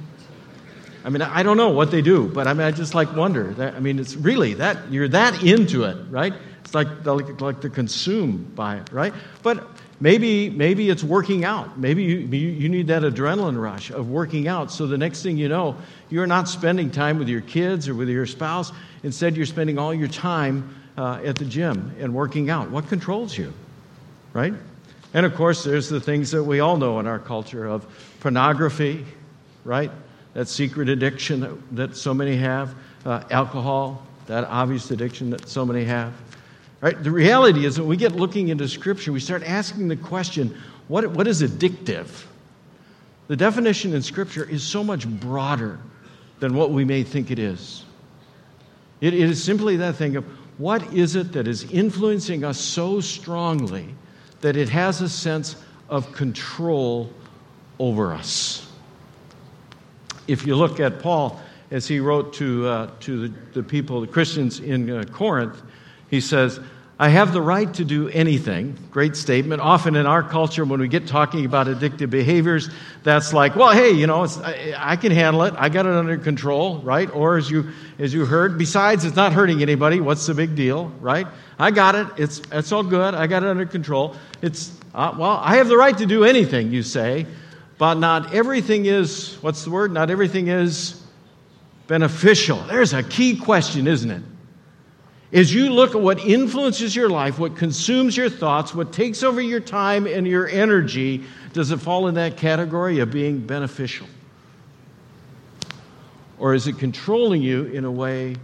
I 1.05 1.09
mean, 1.09 1.21
I 1.21 1.41
don't 1.41 1.57
know 1.57 1.69
what 1.69 1.89
they 1.89 2.01
do, 2.01 2.27
but 2.27 2.47
I 2.47 2.53
mean, 2.53 2.67
I 2.67 2.71
just 2.71 2.93
like 2.93 3.15
wonder. 3.15 3.55
I 3.75 3.79
mean, 3.79 3.97
it's 3.97 4.15
really 4.15 4.55
that 4.55 4.91
you're 4.91 5.07
that 5.07 5.41
into 5.41 5.85
it, 5.85 5.97
right? 6.09 6.33
It's 6.63 6.75
like 6.75 7.05
like 7.05 7.39
like 7.39 7.61
they're 7.61 7.69
consumed 7.69 8.53
by 8.53 8.75
it, 8.77 8.91
right? 8.91 9.13
But 9.41 9.65
maybe 10.01 10.49
maybe 10.49 10.89
it's 10.89 11.03
working 11.03 11.45
out. 11.45 11.79
Maybe 11.79 12.03
you 12.03 12.17
you 12.17 12.67
need 12.67 12.87
that 12.87 13.03
adrenaline 13.03 13.61
rush 13.61 13.91
of 13.91 14.09
working 14.09 14.49
out. 14.49 14.71
So 14.71 14.87
the 14.87 14.97
next 14.97 15.23
thing 15.23 15.37
you 15.37 15.47
know, 15.47 15.77
you're 16.09 16.27
not 16.27 16.49
spending 16.49 16.91
time 16.91 17.19
with 17.19 17.29
your 17.29 17.41
kids 17.41 17.87
or 17.87 17.95
with 17.95 18.09
your 18.09 18.25
spouse. 18.25 18.73
Instead, 19.03 19.37
you're 19.37 19.45
spending 19.45 19.77
all 19.77 19.93
your 19.93 20.09
time 20.09 20.75
uh, 20.97 21.21
at 21.23 21.37
the 21.37 21.45
gym 21.45 21.95
and 21.99 22.13
working 22.13 22.49
out. 22.49 22.69
What 22.69 22.89
controls 22.89 23.37
you, 23.37 23.53
right? 24.33 24.53
And 25.13 25.25
of 25.25 25.35
course, 25.35 25.63
there's 25.63 25.89
the 25.89 25.99
things 25.99 26.31
that 26.31 26.43
we 26.43 26.59
all 26.59 26.77
know 26.77 26.99
in 26.99 27.07
our 27.07 27.19
culture 27.19 27.65
of 27.65 27.85
pornography, 28.19 29.05
right? 29.63 29.91
That 30.33 30.47
secret 30.47 30.87
addiction 30.89 31.41
that, 31.41 31.75
that 31.75 31.97
so 31.97 32.13
many 32.13 32.37
have, 32.37 32.73
uh, 33.05 33.23
alcohol, 33.29 34.05
that 34.27 34.45
obvious 34.45 34.89
addiction 34.91 35.31
that 35.31 35.49
so 35.49 35.65
many 35.65 35.83
have, 35.83 36.13
Right? 36.81 37.01
The 37.01 37.11
reality 37.11 37.65
is 37.65 37.79
when 37.79 37.87
we 37.87 37.95
get 37.95 38.13
looking 38.13 38.47
into 38.47 38.67
Scripture, 38.67 39.11
we 39.13 39.19
start 39.19 39.43
asking 39.43 39.87
the 39.87 39.95
question 39.95 40.57
what, 40.87 41.09
what 41.11 41.27
is 41.27 41.41
addictive? 41.41 42.25
The 43.27 43.35
definition 43.35 43.93
in 43.93 44.01
Scripture 44.01 44.43
is 44.43 44.63
so 44.63 44.83
much 44.83 45.07
broader 45.07 45.79
than 46.39 46.55
what 46.55 46.71
we 46.71 46.83
may 46.83 47.03
think 47.03 47.29
it 47.31 47.39
is. 47.39 47.85
it, 48.99 49.13
it 49.13 49.29
is 49.29 49.41
simply 49.41 49.77
that 49.77 49.95
thing 49.95 50.15
of 50.15 50.25
what 50.57 50.93
is 50.93 51.15
it 51.15 51.31
that 51.33 51.47
is 51.47 51.63
influencing 51.71 52.43
us 52.43 52.59
so 52.59 52.99
strongly 52.99 53.87
that 54.41 54.57
it 54.57 54.69
has 54.69 55.01
a 55.01 55.09
sense 55.09 55.55
of 55.87 56.11
control 56.13 57.11
over 57.79 58.13
us. 58.13 58.67
If 60.27 60.45
you 60.45 60.55
look 60.55 60.79
at 60.79 60.99
Paul, 60.99 61.39
as 61.71 61.87
he 61.87 61.99
wrote 61.99 62.33
to, 62.33 62.67
uh, 62.67 62.89
to 63.01 63.27
the, 63.27 63.33
the, 63.53 63.63
people, 63.63 64.01
the 64.01 64.07
Christians 64.07 64.59
in 64.59 64.89
uh, 64.89 65.03
Corinth, 65.11 65.61
he 66.11 66.21
says, 66.21 66.59
I 66.99 67.09
have 67.09 67.33
the 67.33 67.41
right 67.41 67.73
to 67.75 67.83
do 67.83 68.09
anything. 68.09 68.77
Great 68.91 69.15
statement. 69.15 69.59
Often 69.59 69.95
in 69.95 70.05
our 70.05 70.21
culture, 70.21 70.63
when 70.63 70.79
we 70.79 70.87
get 70.87 71.07
talking 71.07 71.45
about 71.45 71.65
addictive 71.65 72.11
behaviors, 72.11 72.69
that's 73.01 73.33
like, 73.33 73.55
well, 73.55 73.71
hey, 73.71 73.89
you 73.89 74.05
know, 74.05 74.23
I, 74.23 74.75
I, 74.77 74.95
can 74.97 75.11
handle 75.11 75.41
it. 75.45 75.55
I 75.57 75.69
got 75.69 75.87
it 75.87 75.93
under 75.93 76.17
control, 76.19 76.77
right? 76.81 77.09
Or 77.09 77.37
as 77.37 77.49
you, 77.49 77.69
as 77.97 78.13
you 78.13 78.25
heard, 78.25 78.59
besides, 78.59 79.03
it's 79.03 79.15
not 79.15 79.33
hurting 79.33 79.63
anybody. 79.63 79.99
What's 79.99 80.27
the 80.27 80.35
big 80.35 80.55
deal, 80.55 80.89
right? 80.99 81.25
I 81.57 81.71
got 81.71 81.95
it. 81.95 82.07
It's, 82.17 82.39
it's 82.51 82.71
all 82.71 82.83
good. 82.83 83.15
I 83.15 83.25
got 83.25 83.41
it 83.41 83.49
under 83.49 83.65
control. 83.65 84.15
It's, 84.43 84.71
uh, 84.93 85.15
well, 85.17 85.39
I 85.41 85.55
have 85.55 85.69
the 85.69 85.77
right 85.77 85.97
to 85.97 86.05
do 86.05 86.23
anything, 86.23 86.71
you 86.71 86.83
say, 86.83 87.25
but 87.79 87.95
not 87.95 88.35
everything 88.35 88.85
is, 88.85 89.37
what's 89.41 89.63
the 89.63 89.71
word? 89.71 89.91
Not 89.91 90.11
everything 90.11 90.49
is 90.49 91.01
beneficial. 91.87 92.57
There's 92.57 92.93
a 92.93 93.01
key 93.01 93.37
question, 93.37 93.87
isn't 93.87 94.11
it? 94.11 94.21
As 95.33 95.53
you 95.53 95.69
look 95.69 95.95
at 95.95 96.01
what 96.01 96.19
influences 96.19 96.93
your 96.95 97.09
life, 97.09 97.39
what 97.39 97.55
consumes 97.55 98.17
your 98.17 98.29
thoughts, 98.29 98.75
what 98.75 98.91
takes 98.91 99.23
over 99.23 99.39
your 99.39 99.61
time 99.61 100.05
and 100.05 100.27
your 100.27 100.47
energy, 100.47 101.23
does 101.53 101.71
it 101.71 101.77
fall 101.77 102.07
in 102.07 102.15
that 102.15 102.35
category 102.35 102.99
of 102.99 103.11
being 103.11 103.39
beneficial? 103.39 104.07
Or 106.37 106.53
is 106.53 106.67
it 106.67 106.79
controlling 106.79 107.41
you 107.41 107.65
in 107.65 107.85
a 107.85 107.91
way 107.91 108.35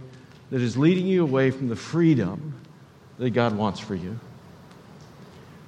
that 0.50 0.62
is 0.62 0.76
leading 0.78 1.06
you 1.06 1.24
away 1.24 1.50
from 1.50 1.68
the 1.68 1.76
freedom 1.76 2.54
that 3.18 3.30
God 3.30 3.54
wants 3.54 3.80
for 3.80 3.94
you? 3.94 4.18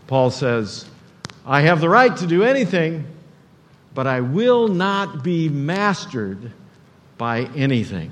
Paul 0.06 0.30
says, 0.30 0.86
I 1.44 1.60
have 1.62 1.80
the 1.80 1.88
right 1.88 2.16
to 2.16 2.26
do 2.26 2.44
anything, 2.44 3.04
but 3.94 4.06
I 4.06 4.22
will 4.22 4.68
not 4.68 5.22
be 5.22 5.48
mastered 5.48 6.52
by 7.18 7.42
anything. 7.56 8.10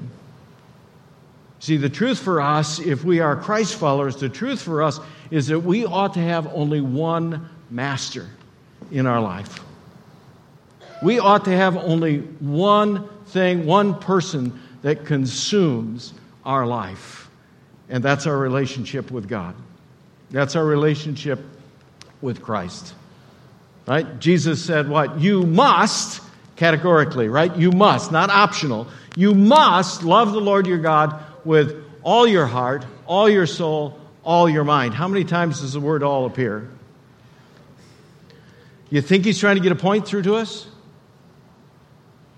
See, 1.60 1.76
the 1.76 1.88
truth 1.88 2.20
for 2.20 2.40
us, 2.40 2.78
if 2.78 3.04
we 3.04 3.20
are 3.20 3.34
Christ 3.34 3.74
followers, 3.74 4.16
the 4.16 4.28
truth 4.28 4.62
for 4.62 4.82
us 4.82 5.00
is 5.30 5.48
that 5.48 5.60
we 5.60 5.84
ought 5.84 6.14
to 6.14 6.20
have 6.20 6.46
only 6.54 6.80
one 6.80 7.48
master 7.70 8.26
in 8.90 9.06
our 9.06 9.20
life. 9.20 9.60
We 11.02 11.18
ought 11.18 11.44
to 11.44 11.56
have 11.56 11.76
only 11.76 12.18
one 12.18 13.08
thing, 13.26 13.66
one 13.66 13.98
person 13.98 14.60
that 14.82 15.04
consumes 15.04 16.12
our 16.44 16.66
life, 16.66 17.28
and 17.88 18.02
that's 18.02 18.26
our 18.26 18.36
relationship 18.36 19.10
with 19.10 19.28
God. 19.28 19.54
That's 20.30 20.56
our 20.56 20.64
relationship 20.64 21.40
with 22.20 22.42
Christ. 22.42 22.94
Right? 23.86 24.18
Jesus 24.18 24.64
said, 24.64 24.88
What? 24.88 25.20
You 25.20 25.44
must, 25.44 26.20
categorically, 26.56 27.28
right? 27.28 27.54
You 27.56 27.72
must, 27.72 28.12
not 28.12 28.30
optional. 28.30 28.88
You 29.16 29.34
must 29.34 30.02
love 30.02 30.32
the 30.32 30.40
Lord 30.40 30.66
your 30.66 30.78
God 30.78 31.22
with 31.44 31.84
all 32.02 32.26
your 32.26 32.46
heart, 32.46 32.84
all 33.06 33.28
your 33.28 33.46
soul, 33.46 33.98
all 34.24 34.48
your 34.48 34.64
mind. 34.64 34.94
How 34.94 35.08
many 35.08 35.24
times 35.24 35.60
does 35.60 35.72
the 35.72 35.80
word 35.80 36.02
all 36.02 36.26
appear? 36.26 36.68
You 38.90 39.00
think 39.00 39.24
he's 39.24 39.38
trying 39.38 39.56
to 39.56 39.62
get 39.62 39.72
a 39.72 39.76
point 39.76 40.06
through 40.06 40.22
to 40.22 40.34
us? 40.34 40.66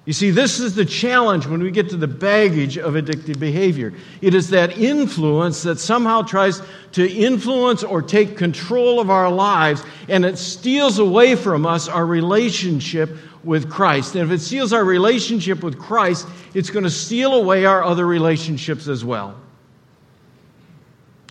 You 0.07 0.15
see, 0.15 0.31
this 0.31 0.59
is 0.59 0.75
the 0.75 0.85
challenge 0.85 1.47
when 1.47 1.63
we 1.63 1.71
get 1.71 1.91
to 1.91 1.97
the 1.97 2.09
baggage 2.09 2.79
of 2.79 2.95
addictive 2.95 3.39
behavior. 3.39 3.93
It 4.21 4.35
is 4.35 4.51
that 4.51 4.79
influence 4.79 5.63
that 5.65 5.79
somehow 5.79 6.23
tries 6.23 6.63
to 6.93 7.09
influence 7.09 7.85
or 7.85 8.03
take 8.03 8.37
control 8.37 8.99
of 8.99 9.11
our 9.11 9.31
lives, 9.31 9.85
and 10.09 10.25
it 10.25 10.39
steals 10.39 10.99
away 10.99 11.37
from 11.37 11.67
us 11.67 11.87
our 11.87 12.05
relationship 12.05 13.11
with 13.45 13.71
Christ. 13.71 14.15
And 14.15 14.25
if 14.25 14.31
it 14.31 14.43
seals 14.43 14.73
our 14.73 14.85
relationship 14.85 15.63
with 15.63 15.79
Christ, 15.79 16.27
it's 16.55 16.71
going 16.71 16.85
to 16.85 16.91
steal 16.91 17.35
away 17.35 17.65
our 17.65 17.83
other 17.83 18.07
relationships 18.07 18.89
as 18.89 19.05
well. 19.05 19.37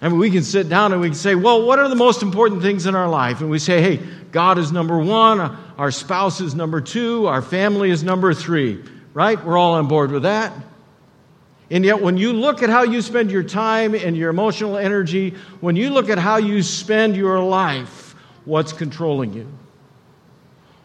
I 0.02 0.08
mean, 0.08 0.18
we 0.18 0.32
can 0.32 0.44
sit 0.44 0.70
down 0.70 0.94
and 0.94 1.02
we 1.02 1.10
can 1.10 1.16
say, 1.16 1.36
well, 1.36 1.66
what 1.66 1.78
are 1.78 1.90
the 1.90 1.96
most 1.96 2.24
important 2.24 2.62
things 2.62 2.86
in 2.86 2.96
our 2.96 3.10
life? 3.10 3.42
And 3.42 3.50
we 3.50 3.60
say, 3.60 3.82
hey, 3.82 4.00
God 4.32 4.58
is 4.58 4.72
number 4.72 4.98
one, 4.98 5.40
our 5.78 5.92
spouse 5.92 6.40
is 6.40 6.56
number 6.56 6.80
two, 6.80 7.28
our 7.28 7.42
family 7.42 7.90
is 7.90 8.04
number 8.04 8.34
three, 8.34 8.82
right? 9.14 9.44
We're 9.44 9.58
all 9.58 9.74
on 9.74 9.88
board 9.88 10.12
with 10.12 10.24
that. 10.24 10.54
And 11.72 11.86
yet, 11.86 12.02
when 12.02 12.18
you 12.18 12.34
look 12.34 12.64
at 12.64 12.70
how 12.70 12.84
you 12.84 13.02
spend 13.02 13.30
your 13.30 13.44
time 13.44 13.94
and 13.94 14.18
your 14.18 14.30
emotional 14.30 14.78
energy, 14.78 15.36
when 15.60 15.76
you 15.76 15.92
look 15.92 16.10
at 16.10 16.18
how 16.18 16.38
you 16.38 16.64
spend 16.64 17.16
your 17.16 17.40
life, 17.42 18.16
what's 18.46 18.74
controlling 18.74 19.34
you? 19.34 19.48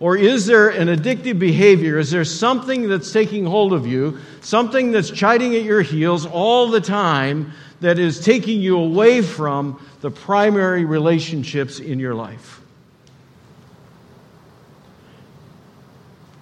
Or 0.00 0.16
is 0.16 0.46
there 0.46 0.68
an 0.68 0.88
addictive 0.88 1.38
behavior? 1.38 1.98
Is 1.98 2.10
there 2.10 2.24
something 2.24 2.88
that's 2.88 3.12
taking 3.12 3.46
hold 3.46 3.72
of 3.72 3.86
you, 3.86 4.18
something 4.40 4.90
that's 4.90 5.10
chiding 5.10 5.54
at 5.54 5.62
your 5.62 5.82
heels 5.82 6.26
all 6.26 6.68
the 6.68 6.80
time 6.80 7.52
that 7.80 7.98
is 7.98 8.20
taking 8.20 8.60
you 8.60 8.78
away 8.78 9.22
from 9.22 9.80
the 10.00 10.10
primary 10.10 10.84
relationships 10.84 11.78
in 11.78 11.98
your 12.00 12.14
life? 12.14 12.60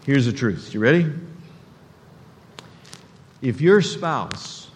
Here's 0.04 0.26
the 0.26 0.32
truth. 0.32 0.75
You 0.75 0.80
ready? 0.80 1.12
If 3.40 3.61
your 3.61 3.82
spouse 3.82 4.68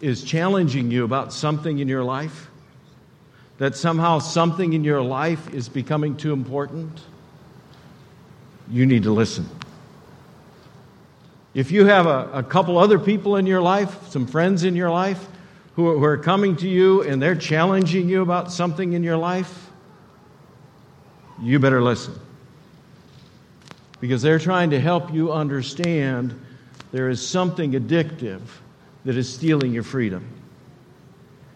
is 0.00 0.22
challenging 0.22 0.90
you 0.90 1.04
about 1.04 1.32
something 1.32 1.78
in 1.78 1.88
your 1.88 2.04
life, 2.04 2.48
that 3.58 3.76
somehow 3.76 4.18
something 4.18 4.72
in 4.72 4.84
your 4.84 5.02
life 5.02 5.52
is 5.52 5.68
becoming 5.68 6.16
too 6.16 6.32
important, 6.32 7.00
you 8.70 8.86
need 8.86 9.02
to 9.02 9.12
listen. 9.12 9.48
If 11.52 11.72
you 11.72 11.86
have 11.86 12.06
a, 12.06 12.30
a 12.32 12.42
couple 12.42 12.78
other 12.78 12.98
people 12.98 13.36
in 13.36 13.46
your 13.46 13.60
life, 13.60 14.08
some 14.08 14.26
friends 14.26 14.62
in 14.62 14.76
your 14.76 14.90
life, 14.90 15.26
who 15.74 15.88
are, 15.88 15.98
who 15.98 16.04
are 16.04 16.18
coming 16.18 16.56
to 16.56 16.68
you 16.68 17.02
and 17.02 17.20
they're 17.20 17.34
challenging 17.34 18.08
you 18.08 18.22
about 18.22 18.52
something 18.52 18.92
in 18.92 19.02
your 19.02 19.16
life, 19.16 19.70
you 21.42 21.58
better 21.58 21.82
listen. 21.82 22.14
Because 24.00 24.22
they're 24.22 24.38
trying 24.38 24.70
to 24.70 24.80
help 24.80 25.12
you 25.12 25.32
understand 25.32 26.38
there 26.92 27.08
is 27.08 27.26
something 27.26 27.72
addictive 27.72 28.42
that 29.04 29.16
is 29.16 29.32
stealing 29.32 29.72
your 29.72 29.82
freedom. 29.82 30.26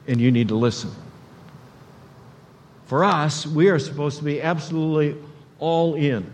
And 0.06 0.20
you 0.20 0.30
need 0.30 0.48
to 0.48 0.54
listen. 0.54 0.90
For 2.86 3.04
us, 3.04 3.46
we 3.46 3.68
are 3.70 3.78
supposed 3.78 4.18
to 4.18 4.24
be 4.24 4.42
absolutely 4.42 5.16
all 5.58 5.94
in 5.94 6.30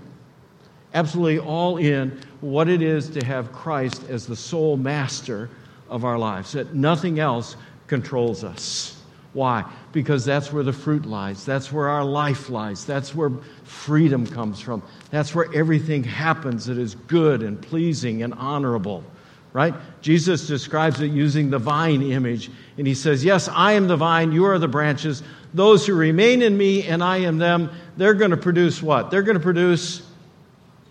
absolutely 0.94 1.38
all 1.38 1.76
in 1.76 2.20
what 2.40 2.68
it 2.68 2.82
is 2.82 3.08
to 3.10 3.24
have 3.24 3.52
Christ 3.52 4.08
as 4.08 4.26
the 4.26 4.36
sole 4.36 4.76
master 4.76 5.48
of 5.88 6.04
our 6.04 6.18
lives, 6.18 6.52
that 6.52 6.74
nothing 6.74 7.18
else 7.18 7.56
controls 7.86 8.44
us. 8.44 8.96
Why? 9.32 9.64
Because 9.92 10.24
that's 10.24 10.52
where 10.52 10.64
the 10.64 10.72
fruit 10.72 11.06
lies. 11.06 11.44
That's 11.44 11.70
where 11.70 11.88
our 11.88 12.04
life 12.04 12.50
lies. 12.50 12.84
That's 12.84 13.14
where 13.14 13.30
freedom 13.62 14.26
comes 14.26 14.60
from. 14.60 14.82
That's 15.10 15.34
where 15.34 15.46
everything 15.54 16.02
happens 16.02 16.66
that 16.66 16.78
is 16.78 16.96
good 16.96 17.42
and 17.42 17.60
pleasing 17.60 18.22
and 18.22 18.34
honorable. 18.34 19.04
Right? 19.52 19.74
Jesus 20.00 20.46
describes 20.46 21.00
it 21.00 21.10
using 21.10 21.50
the 21.50 21.58
vine 21.58 22.02
image. 22.02 22.50
And 22.78 22.86
he 22.86 22.94
says, 22.94 23.24
Yes, 23.24 23.48
I 23.48 23.72
am 23.72 23.88
the 23.88 23.96
vine, 23.96 24.32
you 24.32 24.44
are 24.46 24.58
the 24.58 24.68
branches. 24.68 25.22
Those 25.54 25.86
who 25.86 25.94
remain 25.94 26.42
in 26.42 26.56
me 26.56 26.84
and 26.84 27.02
I 27.02 27.18
am 27.18 27.38
them, 27.38 27.70
they're 27.96 28.14
going 28.14 28.30
to 28.30 28.36
produce 28.36 28.80
what? 28.80 29.10
They're 29.10 29.22
going 29.22 29.36
to 29.36 29.42
produce 29.42 30.02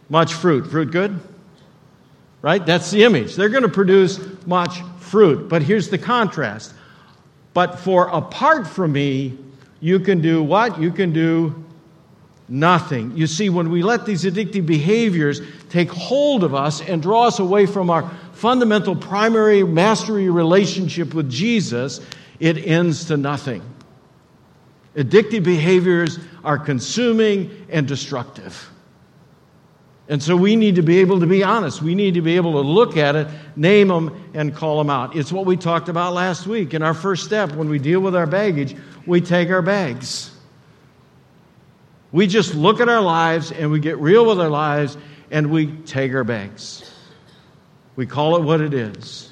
much 0.10 0.34
fruit. 0.34 0.70
Fruit 0.70 0.92
good? 0.92 1.20
Right? 2.42 2.66
That's 2.66 2.92
the 2.92 3.04
image. 3.04 3.36
They're 3.36 3.50
going 3.50 3.64
to 3.64 3.70
produce 3.70 4.20
much 4.46 4.82
fruit. 5.00 5.50
But 5.50 5.62
here's 5.62 5.90
the 5.90 5.98
contrast. 5.98 6.74
But 7.54 7.80
for 7.80 8.08
apart 8.08 8.68
from 8.68 8.94
me, 8.94 9.38
you 9.80 10.00
can 10.00 10.22
do 10.22 10.44
what? 10.44 10.80
You 10.80 10.92
can 10.92 11.14
do 11.14 11.66
nothing. 12.48 13.16
You 13.16 13.28
see, 13.28 13.50
when 13.50 13.70
we 13.70 13.84
let 13.84 14.06
these 14.06 14.24
addictive 14.24 14.66
behaviors 14.66 15.42
take 15.70 15.90
hold 15.90 16.44
of 16.44 16.56
us 16.56 16.82
and 16.82 17.02
draw 17.02 17.28
us 17.28 17.40
away 17.40 17.66
from 17.66 17.90
our 17.90 18.10
fundamental 18.34 18.96
primary 18.96 19.64
mastery 19.64 20.30
relationship 20.30 21.14
with 21.14 21.30
Jesus, 21.30 22.02
it 22.40 22.58
ends 22.58 23.06
to 23.06 23.18
nothing. 23.18 23.62
Addictive 24.96 25.44
behaviors 25.44 26.20
are 26.44 26.58
consuming 26.58 27.66
and 27.70 27.88
destructive. 27.88 28.70
And 30.10 30.24
so 30.24 30.36
we 30.36 30.56
need 30.56 30.76
to 30.76 30.82
be 30.82 31.00
able 31.00 31.20
to 31.20 31.28
be 31.28 31.44
honest. 31.44 31.84
We 31.84 31.94
need 31.94 32.16
to 32.16 32.22
be 32.22 32.36
able 32.36 32.54
to 32.54 32.62
look 32.62 32.98
at 32.98 33.16
it, 33.16 33.28
name 33.56 33.90
them, 33.90 34.32
and 34.34 34.56
call 34.56 34.80
them 34.80 34.90
out. 34.90 35.16
It's 35.16 35.32
what 35.32 35.46
we 35.46 35.56
talked 35.56 35.88
about 35.88 36.14
last 36.14 36.48
week. 36.48 36.74
In 36.74 36.82
our 36.82 36.96
first 36.96 37.26
step, 37.26 37.52
when 37.52 37.70
we 37.70 37.78
deal 37.78 38.00
with 38.00 38.16
our 38.16 38.26
baggage, 38.26 38.76
we 39.06 39.22
take 39.22 39.52
our 39.52 39.62
bags. 39.62 40.32
We 42.12 42.26
just 42.26 42.56
look 42.56 42.80
at 42.80 42.90
our 42.90 43.02
lives 43.02 43.52
and 43.52 43.70
we 43.70 43.80
get 43.80 44.00
real 44.00 44.26
with 44.26 44.42
our 44.42 44.50
lives 44.50 44.98
and 45.30 45.52
we 45.52 45.68
take 45.68 46.12
our 46.16 46.24
bags. 46.24 46.92
We 47.96 48.08
call 48.08 48.36
it 48.38 48.42
what 48.42 48.62
it 48.62 48.74
is. 48.74 49.32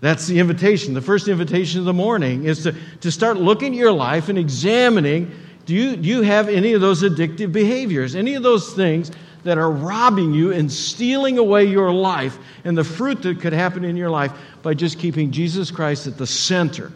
That's 0.00 0.26
the 0.26 0.38
invitation. 0.38 0.94
The 0.94 1.02
first 1.02 1.28
invitation 1.28 1.80
of 1.80 1.84
the 1.84 1.92
morning 1.92 2.44
is 2.44 2.62
to, 2.62 2.74
to 3.02 3.10
start 3.10 3.36
looking 3.36 3.74
at 3.74 3.78
your 3.78 3.92
life 3.92 4.30
and 4.30 4.38
examining 4.38 5.30
do 5.66 5.74
you, 5.74 5.96
do 5.96 6.08
you 6.08 6.22
have 6.22 6.48
any 6.48 6.74
of 6.74 6.80
those 6.80 7.02
addictive 7.02 7.52
behaviors, 7.52 8.14
any 8.14 8.36
of 8.36 8.44
those 8.44 8.72
things 8.72 9.10
that 9.46 9.58
are 9.58 9.70
robbing 9.70 10.34
you 10.34 10.52
and 10.52 10.70
stealing 10.70 11.38
away 11.38 11.64
your 11.64 11.92
life 11.92 12.36
and 12.64 12.76
the 12.76 12.84
fruit 12.84 13.22
that 13.22 13.40
could 13.40 13.52
happen 13.52 13.84
in 13.84 13.96
your 13.96 14.10
life 14.10 14.32
by 14.62 14.74
just 14.74 14.98
keeping 14.98 15.30
Jesus 15.30 15.70
Christ 15.70 16.06
at 16.06 16.18
the 16.18 16.26
center 16.26 16.92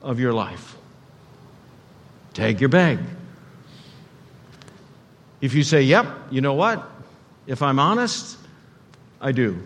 of 0.00 0.18
your 0.18 0.32
life? 0.32 0.76
Take 2.32 2.60
your 2.60 2.68
bag. 2.68 3.00
If 5.40 5.54
you 5.54 5.62
say, 5.62 5.82
yep, 5.82 6.06
you 6.30 6.40
know 6.40 6.54
what? 6.54 6.88
If 7.46 7.60
I'm 7.60 7.78
honest, 7.78 8.38
I 9.20 9.32
do. 9.32 9.60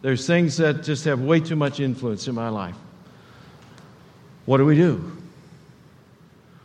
There's 0.00 0.26
things 0.26 0.56
that 0.56 0.82
just 0.82 1.04
have 1.04 1.20
way 1.20 1.40
too 1.40 1.56
much 1.56 1.80
influence 1.80 2.28
in 2.28 2.34
my 2.34 2.48
life. 2.48 2.76
What 4.46 4.56
do 4.56 4.64
we 4.64 4.74
do? 4.74 5.21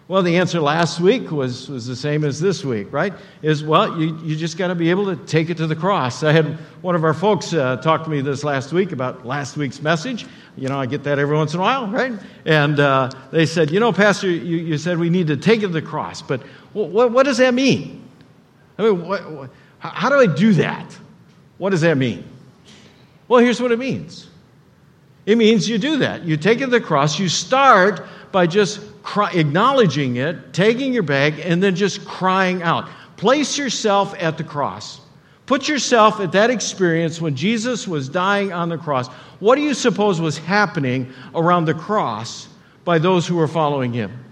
Well, 0.09 0.23
the 0.23 0.37
answer 0.37 0.61
last 0.61 1.01
week 1.01 1.31
was, 1.31 1.67
was 1.67 1.85
the 1.85 1.95
same 1.95 2.23
as 2.23 2.39
this 2.39 2.63
week, 2.63 2.93
right? 2.93 3.13
Is, 3.41 3.61
well, 3.61 3.99
you, 3.99 4.17
you 4.23 4.37
just 4.37 4.57
got 4.57 4.67
to 4.67 4.75
be 4.75 4.89
able 4.89 5.13
to 5.13 5.17
take 5.25 5.49
it 5.49 5.57
to 5.57 5.67
the 5.67 5.75
cross. 5.75 6.23
I 6.23 6.31
had 6.31 6.57
one 6.81 6.95
of 6.95 7.03
our 7.03 7.13
folks 7.13 7.53
uh, 7.53 7.75
talk 7.77 8.05
to 8.05 8.09
me 8.09 8.21
this 8.21 8.45
last 8.45 8.71
week 8.71 8.93
about 8.93 9.25
last 9.25 9.57
week's 9.57 9.81
message. 9.81 10.25
You 10.55 10.69
know, 10.69 10.79
I 10.79 10.85
get 10.85 11.03
that 11.03 11.19
every 11.19 11.35
once 11.35 11.53
in 11.53 11.59
a 11.59 11.63
while, 11.63 11.87
right? 11.87 12.13
And 12.45 12.79
uh, 12.79 13.11
they 13.31 13.45
said, 13.45 13.69
you 13.69 13.81
know, 13.81 13.91
Pastor, 13.91 14.29
you, 14.29 14.55
you 14.55 14.77
said 14.77 14.97
we 14.97 15.09
need 15.09 15.27
to 15.27 15.35
take 15.35 15.59
it 15.59 15.67
to 15.67 15.73
the 15.73 15.81
cross, 15.81 16.21
but 16.21 16.41
what, 16.71 17.11
what 17.11 17.23
does 17.23 17.39
that 17.39 17.53
mean? 17.53 18.01
I 18.77 18.83
mean, 18.83 19.49
how 19.79 20.07
do 20.07 20.15
I 20.15 20.27
do 20.27 20.53
that? 20.53 20.97
What 21.57 21.71
does 21.71 21.81
that 21.81 21.97
mean? 21.97 22.23
Well, 23.27 23.41
here's 23.41 23.61
what 23.61 23.73
it 23.73 23.79
means 23.79 24.29
it 25.25 25.37
means 25.37 25.67
you 25.67 25.77
do 25.77 25.97
that. 25.97 26.23
You 26.23 26.37
take 26.37 26.59
it 26.59 26.65
to 26.65 26.71
the 26.71 26.79
cross, 26.79 27.19
you 27.19 27.27
start 27.27 28.07
by 28.31 28.47
just 28.47 28.81
cry, 29.03 29.31
acknowledging 29.31 30.17
it, 30.17 30.53
taking 30.53 30.93
your 30.93 31.03
bag, 31.03 31.39
and 31.39 31.61
then 31.61 31.75
just 31.75 32.05
crying 32.05 32.61
out. 32.61 32.89
Place 33.17 33.57
yourself 33.57 34.13
at 34.19 34.37
the 34.37 34.43
cross. 34.43 35.01
Put 35.45 35.67
yourself 35.67 36.19
at 36.19 36.33
that 36.33 36.49
experience 36.49 37.21
when 37.21 37.35
Jesus 37.35 37.87
was 37.87 38.09
dying 38.09 38.51
on 38.51 38.69
the 38.69 38.77
cross. 38.77 39.07
What 39.39 39.55
do 39.55 39.61
you 39.61 39.73
suppose 39.73 40.19
was 40.19 40.37
happening 40.37 41.11
around 41.33 41.65
the 41.65 41.73
cross 41.73 42.49
by 42.83 42.99
those 42.99 43.25
who 43.25 43.37
were 43.37 43.47
following 43.47 43.93
him? 43.93 44.25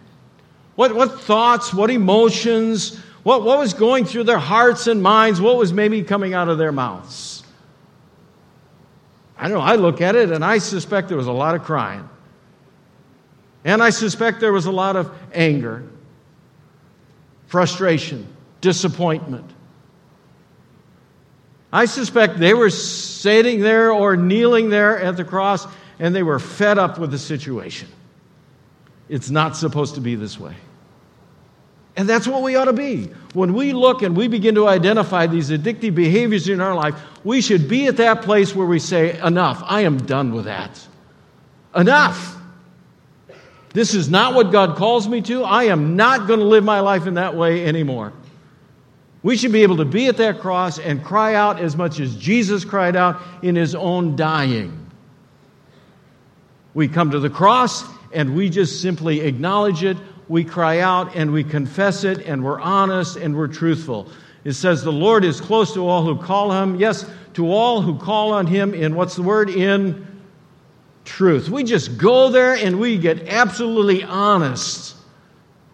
What, 0.75 0.93
what 0.93 1.21
thoughts, 1.21 1.73
what 1.73 1.89
emotions, 1.89 2.99
what, 3.23 3.43
what 3.43 3.57
was 3.57 3.73
going 3.73 4.05
through 4.05 4.25
their 4.25 4.37
hearts 4.37 4.87
and 4.87 5.01
minds? 5.01 5.39
What 5.39 5.55
was 5.55 5.71
maybe 5.71 6.03
coming 6.03 6.33
out 6.33 6.49
of 6.49 6.57
their 6.57 6.73
mouths? 6.73 7.43
I 9.37 9.47
don't 9.47 9.57
know. 9.57 9.63
I 9.63 9.75
look 9.75 10.01
at 10.01 10.15
it 10.15 10.31
and 10.31 10.43
I 10.43 10.57
suspect 10.57 11.07
there 11.07 11.17
was 11.17 11.27
a 11.27 11.31
lot 11.31 11.55
of 11.55 11.63
crying. 11.63 12.07
And 13.65 13.81
I 13.81 13.89
suspect 13.89 14.39
there 14.39 14.53
was 14.53 14.67
a 14.67 14.71
lot 14.71 14.95
of 14.95 15.11
anger, 15.33 15.83
frustration, 17.47 18.27
disappointment. 18.61 19.51
I 21.73 21.85
suspect 21.85 22.37
they 22.37 22.53
were 22.53 22.69
sitting 22.69 23.59
there 23.59 23.91
or 23.91 24.15
kneeling 24.15 24.69
there 24.69 24.99
at 24.99 25.17
the 25.17 25.25
cross 25.25 25.67
and 25.99 26.15
they 26.15 26.23
were 26.23 26.39
fed 26.39 26.77
up 26.77 26.99
with 26.99 27.09
the 27.09 27.17
situation. 27.17 27.89
It's 29.09 29.31
not 29.31 29.57
supposed 29.57 29.95
to 29.95 30.01
be 30.01 30.15
this 30.15 30.39
way. 30.39 30.55
And 31.97 32.07
that's 32.07 32.27
what 32.27 32.43
we 32.43 32.55
ought 32.55 32.65
to 32.65 32.73
be. 32.73 33.09
When 33.33 33.53
we 33.53 33.73
look 33.73 34.03
and 34.03 34.15
we 34.15 34.27
begin 34.27 34.55
to 34.55 34.67
identify 34.67 35.27
these 35.27 35.49
addictive 35.49 35.95
behaviors 35.95 36.49
in 36.49 36.61
our 36.61 36.75
life, 36.75 36.95
we 37.23 37.41
should 37.41 37.67
be 37.67 37.87
at 37.87 37.97
that 37.97 38.21
place 38.21 38.53
where 38.53 38.67
we 38.67 38.79
say, 38.79 39.17
Enough, 39.19 39.63
I 39.65 39.81
am 39.81 39.97
done 39.97 40.33
with 40.33 40.45
that. 40.45 40.85
Enough. 41.73 42.35
This 43.75 43.93
is 43.93 44.09
not 44.09 44.33
what 44.33 44.51
God 44.53 44.77
calls 44.77 45.07
me 45.07 45.21
to. 45.23 45.43
I 45.43 45.65
am 45.65 45.97
not 45.97 46.27
going 46.27 46.39
to 46.39 46.45
live 46.45 46.63
my 46.63 46.79
life 46.79 47.07
in 47.07 47.15
that 47.15 47.35
way 47.35 47.67
anymore. 47.67 48.13
We 49.21 49.35
should 49.35 49.51
be 49.51 49.63
able 49.63 49.77
to 49.77 49.85
be 49.85 50.07
at 50.07 50.17
that 50.17 50.39
cross 50.39 50.79
and 50.79 51.03
cry 51.03 51.35
out 51.35 51.59
as 51.59 51.75
much 51.75 51.99
as 51.99 52.15
Jesus 52.15 52.63
cried 52.63 52.95
out 52.95 53.21
in 53.43 53.55
his 53.55 53.75
own 53.75 54.15
dying. 54.15 54.89
We 56.73 56.87
come 56.87 57.11
to 57.11 57.19
the 57.19 57.29
cross 57.29 57.83
and 58.13 58.33
we 58.33 58.49
just 58.49 58.81
simply 58.81 59.19
acknowledge 59.19 59.83
it 59.83 59.97
we 60.27 60.43
cry 60.43 60.79
out 60.79 61.15
and 61.15 61.31
we 61.31 61.43
confess 61.43 62.03
it 62.03 62.19
and 62.25 62.43
we're 62.43 62.59
honest 62.59 63.17
and 63.17 63.35
we're 63.35 63.47
truthful. 63.47 64.07
It 64.43 64.53
says, 64.53 64.83
The 64.83 64.91
Lord 64.91 65.23
is 65.23 65.39
close 65.39 65.73
to 65.73 65.87
all 65.87 66.03
who 66.03 66.17
call 66.17 66.51
him. 66.51 66.75
Yes, 66.75 67.05
to 67.33 67.51
all 67.51 67.81
who 67.81 67.97
call 67.99 68.31
on 68.31 68.47
him 68.47 68.73
in 68.73 68.95
what's 68.95 69.15
the 69.15 69.21
word? 69.21 69.49
In 69.49 70.14
truth. 71.05 71.49
We 71.49 71.63
just 71.63 71.97
go 71.97 72.29
there 72.29 72.53
and 72.55 72.79
we 72.79 72.97
get 72.97 73.27
absolutely 73.29 74.03
honest 74.03 74.95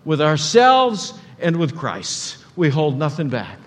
with 0.06 0.22
ourselves 0.22 1.13
and 1.39 1.58
with 1.58 1.76
Christ. 1.76 2.38
We 2.56 2.70
hold 2.70 2.98
nothing 2.98 3.30
back. 3.30 3.58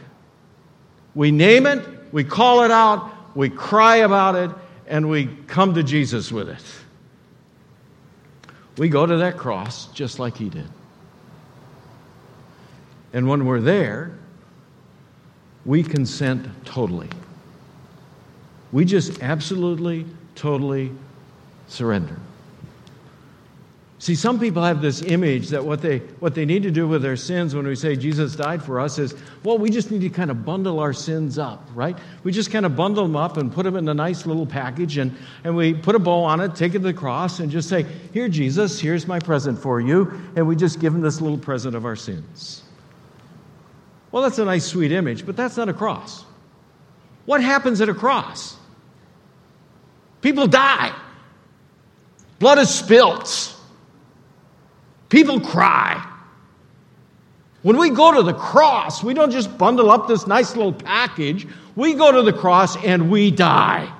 We 1.15 1.31
name 1.31 1.67
it, 1.67 2.13
we 2.13 2.25
call 2.25 2.65
it 2.65 2.71
out, 2.71 3.11
we 3.37 3.49
cry 3.49 3.97
about 3.97 4.37
it, 4.37 4.51
and 4.87 5.09
we 5.09 5.27
come 5.47 5.75
to 5.75 5.83
Jesus 5.83 6.31
with 6.31 6.49
it. 6.49 6.65
We 8.77 8.89
go 8.89 9.07
to 9.07 9.17
that 9.19 9.37
cross 9.37 9.87
just 9.89 10.19
like 10.19 10.37
he 10.37 10.49
did. 10.49 10.69
And 13.13 13.29
when 13.29 13.47
we're 13.47 13.61
there, 13.61 14.19
we 15.65 15.85
consent 15.85 16.47
totally. 16.65 17.09
We 18.73 18.85
just 18.85 19.23
absolutely, 19.23 20.05
totally 20.35 20.91
surrender. 21.67 22.17
See, 24.05 24.15
some 24.15 24.39
people 24.39 24.63
have 24.63 24.83
this 24.83 25.01
image 25.01 25.49
that 25.49 25.65
what 25.65 25.81
they, 25.81 26.01
what 26.21 26.35
they 26.35 26.45
need 26.45 26.63
to 26.65 26.71
do 26.71 26.87
with 26.87 27.01
their 27.01 27.17
sins 27.17 27.55
when 27.55 27.67
we 27.67 27.75
say 27.75 27.97
Jesus 27.97 28.37
died 28.37 28.63
for 28.63 28.79
us 28.79 28.99
is, 28.99 29.15
well, 29.45 29.57
we 29.57 29.71
just 29.71 29.91
need 29.91 30.03
to 30.03 30.11
kind 30.11 30.31
of 30.31 30.45
bundle 30.45 30.79
our 30.81 30.93
sins 30.93 31.39
up, 31.39 31.67
right? 31.75 31.97
We 32.23 32.31
just 32.31 32.51
kind 32.51 32.67
of 32.67 32.77
bundle 32.77 33.05
them 33.05 33.17
up 33.17 33.39
and 33.39 33.51
put 33.51 33.63
them 33.63 33.77
in 33.77 33.89
a 33.89 33.95
nice 33.95 34.27
little 34.27 34.45
package 34.45 34.99
and, 34.99 35.17
and 35.43 35.57
we 35.57 35.73
put 35.73 35.95
a 35.95 35.99
bow 35.99 36.23
on 36.25 36.41
it, 36.41 36.55
take 36.55 36.75
it 36.75 36.81
to 36.81 36.85
the 36.85 36.93
cross, 36.93 37.41
and 37.41 37.51
just 37.51 37.67
say, 37.69 37.87
Here, 38.13 38.29
Jesus, 38.29 38.79
here's 38.79 39.07
my 39.07 39.21
present 39.21 39.59
for 39.59 39.81
you. 39.81 40.13
And 40.37 40.47
we 40.47 40.55
just 40.55 40.81
give 40.81 40.95
him 40.95 41.01
this 41.01 41.23
little 41.23 41.39
present 41.39 41.75
of 41.75 41.87
our 41.87 41.97
sins. 41.97 42.63
Well, 44.13 44.23
that's 44.23 44.39
a 44.39 44.45
nice, 44.45 44.67
sweet 44.67 44.93
image, 44.93 45.25
but 45.25 45.35
that's 45.35 45.57
not 45.57 45.71
a 45.71 45.73
cross. 45.73 46.27
What 47.25 47.43
happens 47.43 47.81
at 47.81 47.89
a 47.89 47.95
cross? 47.95 48.55
People 50.21 50.47
die, 50.47 50.95
blood 52.39 52.59
is 52.59 52.69
spilt. 52.69 53.55
People 55.09 55.41
cry. 55.41 56.11
When 57.63 57.79
we 57.79 57.91
go 57.91 58.13
to 58.13 58.23
the 58.23 58.35
cross, 58.35 59.03
we 59.03 59.15
don't 59.15 59.31
just 59.31 59.57
bundle 59.57 59.91
up 59.91 60.07
this 60.07 60.27
nice 60.27 60.55
little 60.55 60.73
package. 60.73 61.47
We 61.77 61.95
go 61.95 62.13
to 62.13 62.23
the 62.23 62.33
cross 62.33 62.77
and 62.85 63.11
we 63.11 63.31
die. 63.31 63.91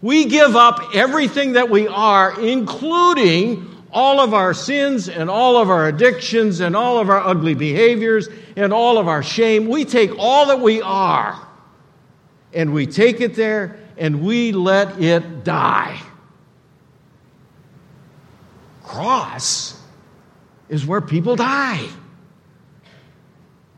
We 0.00 0.24
give 0.24 0.56
up 0.56 0.94
everything 0.94 1.52
that 1.52 1.70
we 1.70 1.86
are, 1.86 2.40
including 2.40 3.68
all 3.92 4.18
of 4.18 4.34
our 4.34 4.54
sins 4.54 5.08
and 5.08 5.30
all 5.30 5.56
of 5.56 5.70
our 5.70 5.86
addictions 5.86 6.60
and 6.60 6.74
all 6.74 6.98
of 6.98 7.10
our 7.10 7.20
ugly 7.20 7.54
behaviors 7.54 8.28
and 8.56 8.72
all 8.72 8.98
of 8.98 9.06
our 9.06 9.22
shame. 9.22 9.68
We 9.68 9.84
take 9.84 10.10
all 10.18 10.46
that 10.46 10.58
we 10.58 10.82
are 10.82 11.38
and 12.52 12.72
we 12.72 12.86
take 12.86 13.20
it 13.20 13.34
there 13.34 13.78
and 13.96 14.22
we 14.22 14.52
let 14.52 15.00
it 15.00 15.44
die. 15.44 16.00
Cross 18.92 19.80
is 20.68 20.84
where 20.84 21.00
people 21.00 21.34
die. 21.34 21.88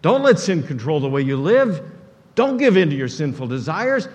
Don't 0.03 0.25
let 0.25 0.41
sin 0.41 0.65
control 0.65 0.99
the 0.99 1.09
way 1.09 1.23
you 1.23 1.37
live. 1.37 1.89
Don't 2.35 2.57
give 2.57 2.77
in 2.77 2.91
to 2.91 2.97
your 2.97 3.07
sinful 3.07 3.47
desires. 3.47 4.09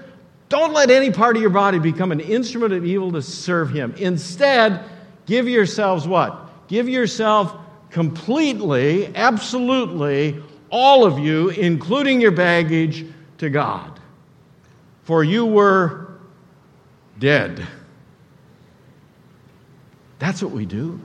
Don't 0.50 0.74
let 0.74 0.92
any 0.92 1.10
part 1.10 1.38
of 1.38 1.42
your 1.42 1.52
body 1.52 1.80
become 1.80 2.12
an 2.12 2.20
instrument 2.20 2.74
of 2.74 2.86
evil 2.86 3.14
to 3.14 3.22
serve 3.22 3.72
Him. 3.72 3.94
Instead, 3.98 4.84
give 5.26 5.48
yourselves 5.48 6.06
what? 6.06 6.68
Give 6.68 6.90
yourself 6.90 7.56
completely, 7.92 9.16
absolutely, 9.16 10.44
all 10.70 11.06
of 11.06 11.18
you, 11.18 11.48
including 11.48 12.20
your 12.20 12.32
baggage, 12.32 13.06
to 13.38 13.50
God. 13.50 14.02
For 15.04 15.24
you 15.24 15.46
were 15.46 16.20
dead. 17.20 17.66
That's 20.20 20.44
what 20.44 20.52
we 20.52 20.66
do. 20.66 21.00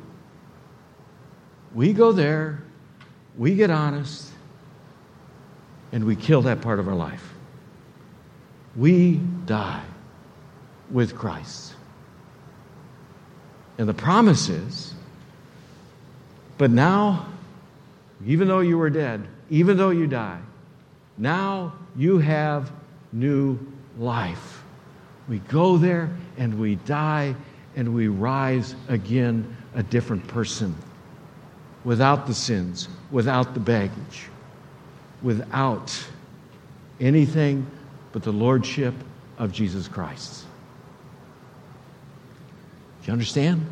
We 1.72 1.92
go 1.92 2.12
there, 2.12 2.62
we 3.37 3.55
get 3.55 3.70
honest, 3.70 4.31
and 5.92 6.05
we 6.05 6.16
kill 6.16 6.42
that 6.42 6.61
part 6.61 6.79
of 6.79 6.88
our 6.88 6.94
life. 6.94 7.33
We 8.77 9.16
die 9.46 9.83
with 10.90 11.16
Christ. 11.16 11.74
And 13.79 13.88
the 13.88 13.94
promise 13.94 14.48
is, 14.48 14.94
but 16.59 16.70
now, 16.70 17.27
even 18.24 18.46
though 18.46 18.61
you 18.61 18.79
were 18.79 18.90
dead, 18.90 19.27
even 19.50 19.77
though 19.77 19.90
you 19.90 20.07
die, 20.07 20.40
now 21.18 21.72
you 21.96 22.18
have 22.18 22.70
new 23.12 23.59
life. 23.98 24.62
We 25.29 25.38
go 25.38 25.77
there 25.77 26.11
and 26.37 26.59
we 26.59 26.77
die 26.77 27.35
and 27.76 27.94
we 27.94 28.08
rise 28.08 28.74
again 28.88 29.56
a 29.74 29.82
different 29.82 30.26
person 30.28 30.74
without 31.84 32.26
the 32.26 32.34
sins, 32.34 32.88
without 33.10 33.54
the 33.54 33.60
baggage, 33.60 34.28
without 35.22 36.06
anything 37.00 37.66
but 38.12 38.22
the 38.22 38.32
lordship 38.32 38.94
of 39.38 39.52
Jesus 39.52 39.88
Christ. 39.88 40.44
Do 43.02 43.08
you 43.08 43.12
understand? 43.12 43.66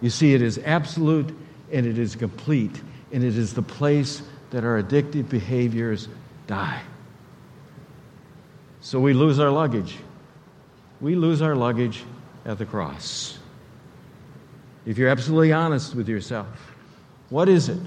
You 0.00 0.10
see, 0.10 0.34
it 0.34 0.42
is 0.42 0.58
absolute 0.64 1.34
and 1.72 1.86
it 1.86 1.98
is 1.98 2.16
complete, 2.16 2.80
and 3.12 3.24
it 3.24 3.36
is 3.36 3.54
the 3.54 3.62
place 3.62 4.22
that 4.50 4.64
our 4.64 4.82
addictive 4.82 5.28
behaviors 5.28 6.08
die. 6.46 6.80
So 8.80 9.00
we 9.00 9.12
lose 9.14 9.38
our 9.38 9.50
luggage. 9.50 9.96
We 11.04 11.16
lose 11.16 11.42
our 11.42 11.54
luggage 11.54 12.02
at 12.46 12.56
the 12.56 12.64
cross. 12.64 13.38
If 14.86 14.96
you're 14.96 15.10
absolutely 15.10 15.52
honest 15.52 15.94
with 15.94 16.08
yourself, 16.08 16.46
what 17.28 17.46
is 17.46 17.68
it? 17.68 17.80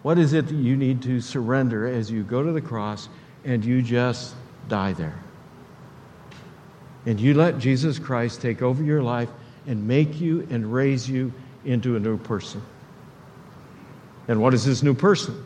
What 0.00 0.16
is 0.16 0.32
it 0.32 0.46
that 0.46 0.54
you 0.54 0.76
need 0.76 1.02
to 1.02 1.20
surrender 1.20 1.86
as 1.86 2.10
you 2.10 2.22
go 2.22 2.42
to 2.42 2.52
the 2.52 2.62
cross 2.62 3.10
and 3.44 3.62
you 3.62 3.82
just 3.82 4.34
die 4.68 4.94
there? 4.94 5.14
And 7.04 7.20
you 7.20 7.34
let 7.34 7.58
Jesus 7.58 7.98
Christ 7.98 8.40
take 8.40 8.62
over 8.62 8.82
your 8.82 9.02
life 9.02 9.28
and 9.66 9.86
make 9.86 10.22
you 10.22 10.48
and 10.48 10.72
raise 10.72 11.06
you 11.06 11.34
into 11.66 11.96
a 11.96 12.00
new 12.00 12.16
person. 12.16 12.62
And 14.26 14.40
what 14.40 14.54
is 14.54 14.64
this 14.64 14.82
new 14.82 14.94
person? 14.94 15.44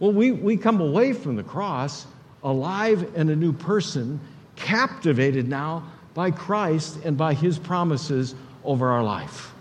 Well, 0.00 0.12
we, 0.12 0.32
we 0.32 0.58
come 0.58 0.82
away 0.82 1.14
from 1.14 1.36
the 1.36 1.44
cross 1.44 2.06
alive 2.42 3.16
and 3.16 3.30
a 3.30 3.36
new 3.36 3.54
person, 3.54 4.20
captivated 4.60 5.48
now 5.48 5.84
by 6.14 6.30
Christ 6.30 7.00
and 7.04 7.16
by 7.16 7.34
his 7.34 7.58
promises 7.58 8.34
over 8.64 8.90
our 8.90 9.02
life. 9.02 9.52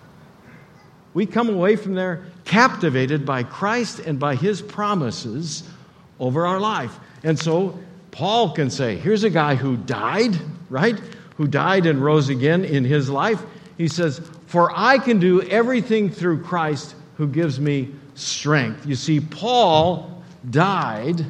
We 1.13 1.25
come 1.25 1.49
away 1.49 1.75
from 1.75 1.95
there 1.95 2.25
captivated 2.45 3.25
by 3.25 3.43
Christ 3.43 3.99
and 3.99 4.19
by 4.19 4.35
his 4.35 4.61
promises 4.61 5.63
over 6.19 6.45
our 6.45 6.59
life. 6.59 6.97
And 7.23 7.37
so 7.37 7.79
Paul 8.11 8.51
can 8.51 8.69
say, 8.69 8.95
here's 8.95 9.23
a 9.23 9.29
guy 9.29 9.55
who 9.55 9.77
died, 9.77 10.37
right? 10.69 10.99
Who 11.37 11.47
died 11.47 11.85
and 11.85 12.03
rose 12.03 12.29
again 12.29 12.65
in 12.65 12.83
his 12.83 13.09
life. 13.09 13.41
He 13.77 13.87
says, 13.87 14.19
For 14.47 14.71
I 14.75 14.97
can 14.97 15.19
do 15.19 15.41
everything 15.43 16.09
through 16.09 16.43
Christ 16.43 16.95
who 17.15 17.27
gives 17.27 17.59
me 17.59 17.89
strength. 18.15 18.85
You 18.85 18.95
see, 18.95 19.19
Paul 19.19 20.23
died, 20.49 21.25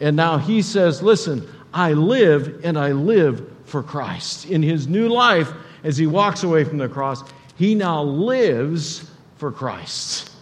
and 0.00 0.16
now 0.16 0.38
he 0.38 0.62
says, 0.62 1.02
Listen, 1.02 1.48
I 1.78 1.92
live 1.92 2.64
and 2.64 2.76
I 2.76 2.90
live 2.90 3.48
for 3.64 3.84
Christ. 3.84 4.46
In 4.46 4.64
his 4.64 4.88
new 4.88 5.08
life, 5.08 5.52
as 5.84 5.96
he 5.96 6.08
walks 6.08 6.42
away 6.42 6.64
from 6.64 6.78
the 6.78 6.88
cross, 6.88 7.22
he 7.54 7.76
now 7.76 8.02
lives 8.02 9.08
for 9.36 9.52
Christ. 9.52 10.32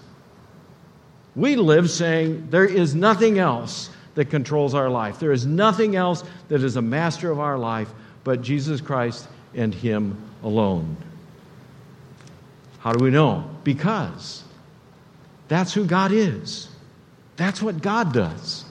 We 1.35 1.57
live 1.57 1.90
saying 1.90 2.49
there 2.49 2.64
is 2.64 2.94
nothing 2.94 3.38
else 3.38 3.90
that 4.14 4.31
controls 4.31 4.75
our 4.75 4.88
life. 4.88 5.20
There 5.20 5.33
is 5.33 5.44
nothing 5.44 5.94
else 5.94 6.25
that 6.49 6.62
is 6.62 6.77
a 6.77 6.83
master 6.83 7.31
of 7.31 7.38
our 7.38 7.59
life 7.59 7.92
but 8.25 8.40
Jesus 8.40 8.81
Christ 8.81 9.29
and 9.55 9.75
Him 9.75 10.16
alone. 10.42 10.96
How 12.79 12.94
do 12.94 13.05
we 13.05 13.11
know? 13.11 13.51
Because 13.62 14.42
that's 15.49 15.75
who 15.75 15.85
God 15.85 16.12
is. 16.12 16.70
That's 17.37 17.61
what 17.61 17.83
God 17.83 18.14
does. 18.14 18.65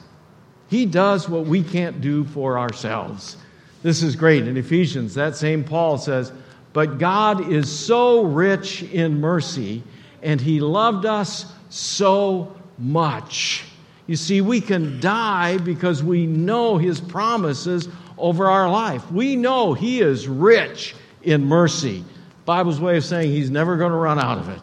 He 0.70 0.86
does 0.86 1.30
what 1.30 1.46
we 1.46 1.64
can't 1.64 2.02
do 2.02 2.24
for 2.26 2.58
ourselves. 2.58 3.38
This 3.84 4.02
is 4.02 4.16
great. 4.16 4.48
In 4.48 4.58
Ephesians, 4.58 5.14
that 5.14 5.36
same 5.36 5.64
Paul 5.64 5.98
says, 5.98 6.32
But 6.74 6.98
God 6.98 7.52
is 7.52 7.72
so 7.72 8.24
rich 8.24 8.82
in 8.84 9.22
mercy, 9.22 9.84
and 10.24 10.42
He 10.42 10.60
loved 10.60 11.06
us 11.06 11.46
so 11.70 12.56
much. 12.80 13.64
You 14.08 14.16
see, 14.16 14.42
we 14.42 14.62
can 14.62 15.00
die 15.00 15.58
because 15.58 16.04
we 16.04 16.26
know 16.26 16.78
His 16.78 17.00
promises 17.00 17.88
over 18.18 18.50
our 18.50 18.70
life. 18.70 19.12
We 19.12 19.36
know 19.36 19.74
He 19.74 20.02
is 20.02 20.28
rich 20.28 20.96
in 21.22 21.46
mercy. 21.46 22.04
Bible's 22.46 22.80
way 22.80 22.98
of 22.98 23.06
saying 23.06 23.32
He's 23.32 23.52
never 23.52 23.78
going 23.78 23.92
to 23.92 23.98
run 23.98 24.20
out 24.20 24.40
of 24.40 24.50
it. 24.50 24.62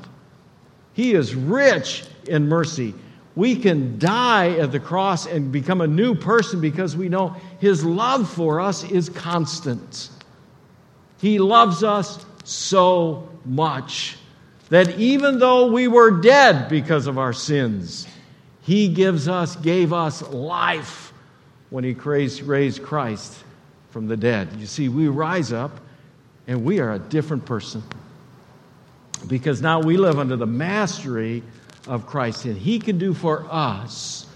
He 0.95 1.15
is 1.15 1.35
rich 1.35 2.05
in 2.27 2.49
mercy. 2.49 2.95
We 3.35 3.57
can 3.57 3.99
die 3.99 4.51
at 4.59 4.73
the 4.73 4.81
cross 4.81 5.27
and 5.27 5.51
become 5.53 5.81
a 5.81 5.87
new 5.87 6.15
person 6.15 6.61
because 6.61 6.97
we 6.97 7.09
know 7.09 7.37
His 7.61 7.85
love 7.85 8.31
for 8.31 8.61
us 8.61 8.85
is 8.85 9.09
constant. 9.09 10.11
He 11.21 11.39
loves 11.39 11.83
us 11.83 12.25
so 12.45 13.29
much 13.45 14.19
that 14.69 14.99
even 14.99 15.39
though 15.39 15.67
we 15.67 15.89
were 15.89 16.21
dead 16.21 16.69
because 16.69 17.07
of 17.07 17.19
our 17.19 17.33
sins, 17.33 18.07
He 18.63 18.89
gives 18.89 19.29
us, 19.29 19.57
gave 19.57 19.93
us 19.93 20.23
life 20.29 21.13
when 21.71 21.85
He 21.85 21.93
raised 21.93 22.83
Christ 22.83 23.43
from 23.91 24.09
the 24.09 24.17
dead. 24.17 24.49
You 24.59 24.67
see, 24.67 24.89
we 24.89 25.09
rise 25.09 25.53
up 25.53 25.79
and 26.47 26.65
we 26.65 26.81
are 26.81 26.93
a 26.93 26.99
different 26.99 27.47
person 27.47 27.83
because 29.27 29.63
now 29.63 29.81
we 29.81 29.97
live 29.97 30.19
under 30.19 30.37
the 30.37 30.47
mastery 30.47 31.43
of 31.87 32.07
Christ, 32.07 32.45
and 32.45 32.57
He 32.57 32.79
can 32.79 32.99
do 32.99 33.15
for 33.15 33.47
us 33.51 34.27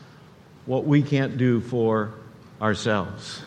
what 0.67 0.85
we 0.85 1.03
can't 1.03 1.37
do 1.37 1.61
for 1.61 2.13
ourselves. 2.61 3.43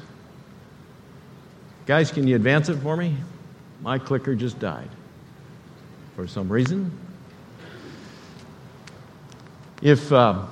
Guys, 1.85 2.11
can 2.11 2.27
you 2.27 2.35
advance 2.35 2.69
it 2.69 2.77
for 2.77 2.95
me? 2.95 3.15
My 3.81 3.97
clicker 3.97 4.35
just 4.35 4.59
died 4.59 4.89
for 6.15 6.27
some 6.27 6.51
reason. 6.51 6.91
If 9.81 10.11
uh, 10.11 10.45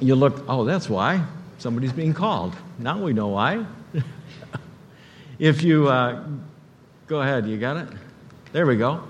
you 0.00 0.14
look, 0.14 0.44
oh, 0.48 0.64
that's 0.64 0.88
why 0.88 1.24
somebody's 1.58 1.92
being 1.92 2.12
called. 2.12 2.54
Now 2.78 3.02
we 3.02 3.14
know 3.14 3.28
why. 3.28 3.64
if 5.38 5.62
you 5.62 5.88
uh, 5.88 6.22
go 7.06 7.22
ahead, 7.22 7.46
you 7.46 7.56
got 7.56 7.78
it? 7.78 7.88
There 8.52 8.66
we 8.66 8.76
go. 8.76 9.02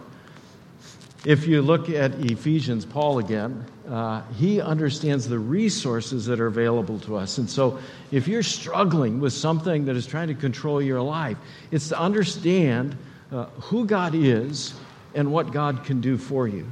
If 1.26 1.48
you 1.48 1.60
look 1.60 1.90
at 1.90 2.12
Ephesians, 2.20 2.84
Paul 2.84 3.18
again, 3.18 3.66
uh, 3.88 4.22
he 4.36 4.60
understands 4.60 5.28
the 5.28 5.40
resources 5.40 6.24
that 6.26 6.38
are 6.38 6.46
available 6.46 7.00
to 7.00 7.16
us. 7.16 7.38
And 7.38 7.50
so, 7.50 7.80
if 8.12 8.28
you're 8.28 8.44
struggling 8.44 9.18
with 9.18 9.32
something 9.32 9.86
that 9.86 9.96
is 9.96 10.06
trying 10.06 10.28
to 10.28 10.34
control 10.34 10.80
your 10.80 11.02
life, 11.02 11.36
it's 11.72 11.88
to 11.88 11.98
understand 11.98 12.96
uh, 13.32 13.46
who 13.60 13.86
God 13.86 14.14
is 14.14 14.74
and 15.16 15.32
what 15.32 15.50
God 15.50 15.84
can 15.84 16.00
do 16.00 16.16
for 16.16 16.46
you, 16.46 16.64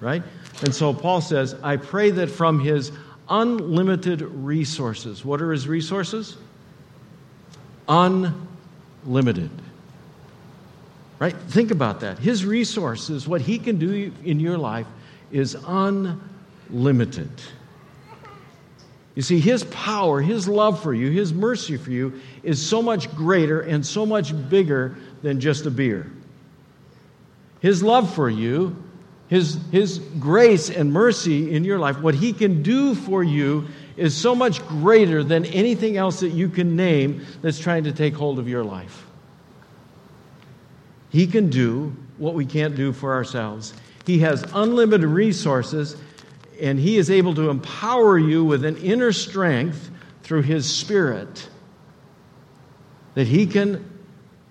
right? 0.00 0.24
And 0.62 0.74
so, 0.74 0.92
Paul 0.92 1.20
says, 1.20 1.54
I 1.62 1.76
pray 1.76 2.10
that 2.10 2.30
from 2.30 2.58
his 2.58 2.90
unlimited 3.28 4.22
resources, 4.22 5.24
what 5.24 5.40
are 5.40 5.52
his 5.52 5.68
resources? 5.68 6.36
Unlimited. 7.88 9.50
Right? 11.18 11.34
Think 11.34 11.70
about 11.70 12.00
that. 12.00 12.18
His 12.18 12.44
resources, 12.44 13.28
what 13.28 13.40
He 13.40 13.58
can 13.58 13.78
do 13.78 14.12
in 14.24 14.40
your 14.40 14.58
life, 14.58 14.86
is 15.30 15.56
unlimited. 15.66 17.30
You 19.14 19.22
see, 19.22 19.38
His 19.38 19.64
power, 19.64 20.20
His 20.20 20.48
love 20.48 20.82
for 20.82 20.92
you, 20.92 21.10
His 21.10 21.32
mercy 21.32 21.76
for 21.76 21.90
you 21.90 22.20
is 22.42 22.64
so 22.64 22.82
much 22.82 23.14
greater 23.14 23.60
and 23.60 23.86
so 23.86 24.04
much 24.04 24.34
bigger 24.48 24.96
than 25.22 25.40
just 25.40 25.66
a 25.66 25.70
beer. 25.70 26.10
His 27.60 27.82
love 27.82 28.12
for 28.12 28.28
you, 28.28 28.76
His, 29.28 29.58
His 29.70 29.98
grace 30.18 30.68
and 30.68 30.92
mercy 30.92 31.54
in 31.54 31.64
your 31.64 31.78
life, 31.78 32.00
what 32.00 32.16
He 32.16 32.32
can 32.32 32.62
do 32.62 32.94
for 32.96 33.22
you 33.22 33.68
is 33.96 34.16
so 34.16 34.34
much 34.34 34.66
greater 34.66 35.22
than 35.22 35.44
anything 35.46 35.96
else 35.96 36.20
that 36.20 36.30
you 36.30 36.48
can 36.48 36.74
name 36.74 37.24
that's 37.40 37.60
trying 37.60 37.84
to 37.84 37.92
take 37.92 38.14
hold 38.14 38.40
of 38.40 38.48
your 38.48 38.64
life. 38.64 39.06
He 41.14 41.28
can 41.28 41.48
do 41.48 41.94
what 42.18 42.34
we 42.34 42.44
can't 42.44 42.74
do 42.74 42.92
for 42.92 43.12
ourselves. 43.12 43.72
He 44.04 44.18
has 44.18 44.44
unlimited 44.52 45.08
resources, 45.08 45.96
and 46.60 46.76
He 46.76 46.96
is 46.96 47.08
able 47.08 47.36
to 47.36 47.50
empower 47.50 48.18
you 48.18 48.44
with 48.44 48.64
an 48.64 48.76
inner 48.78 49.12
strength 49.12 49.92
through 50.24 50.42
His 50.42 50.68
Spirit 50.68 51.48
that 53.14 53.28
He 53.28 53.46
can 53.46 53.88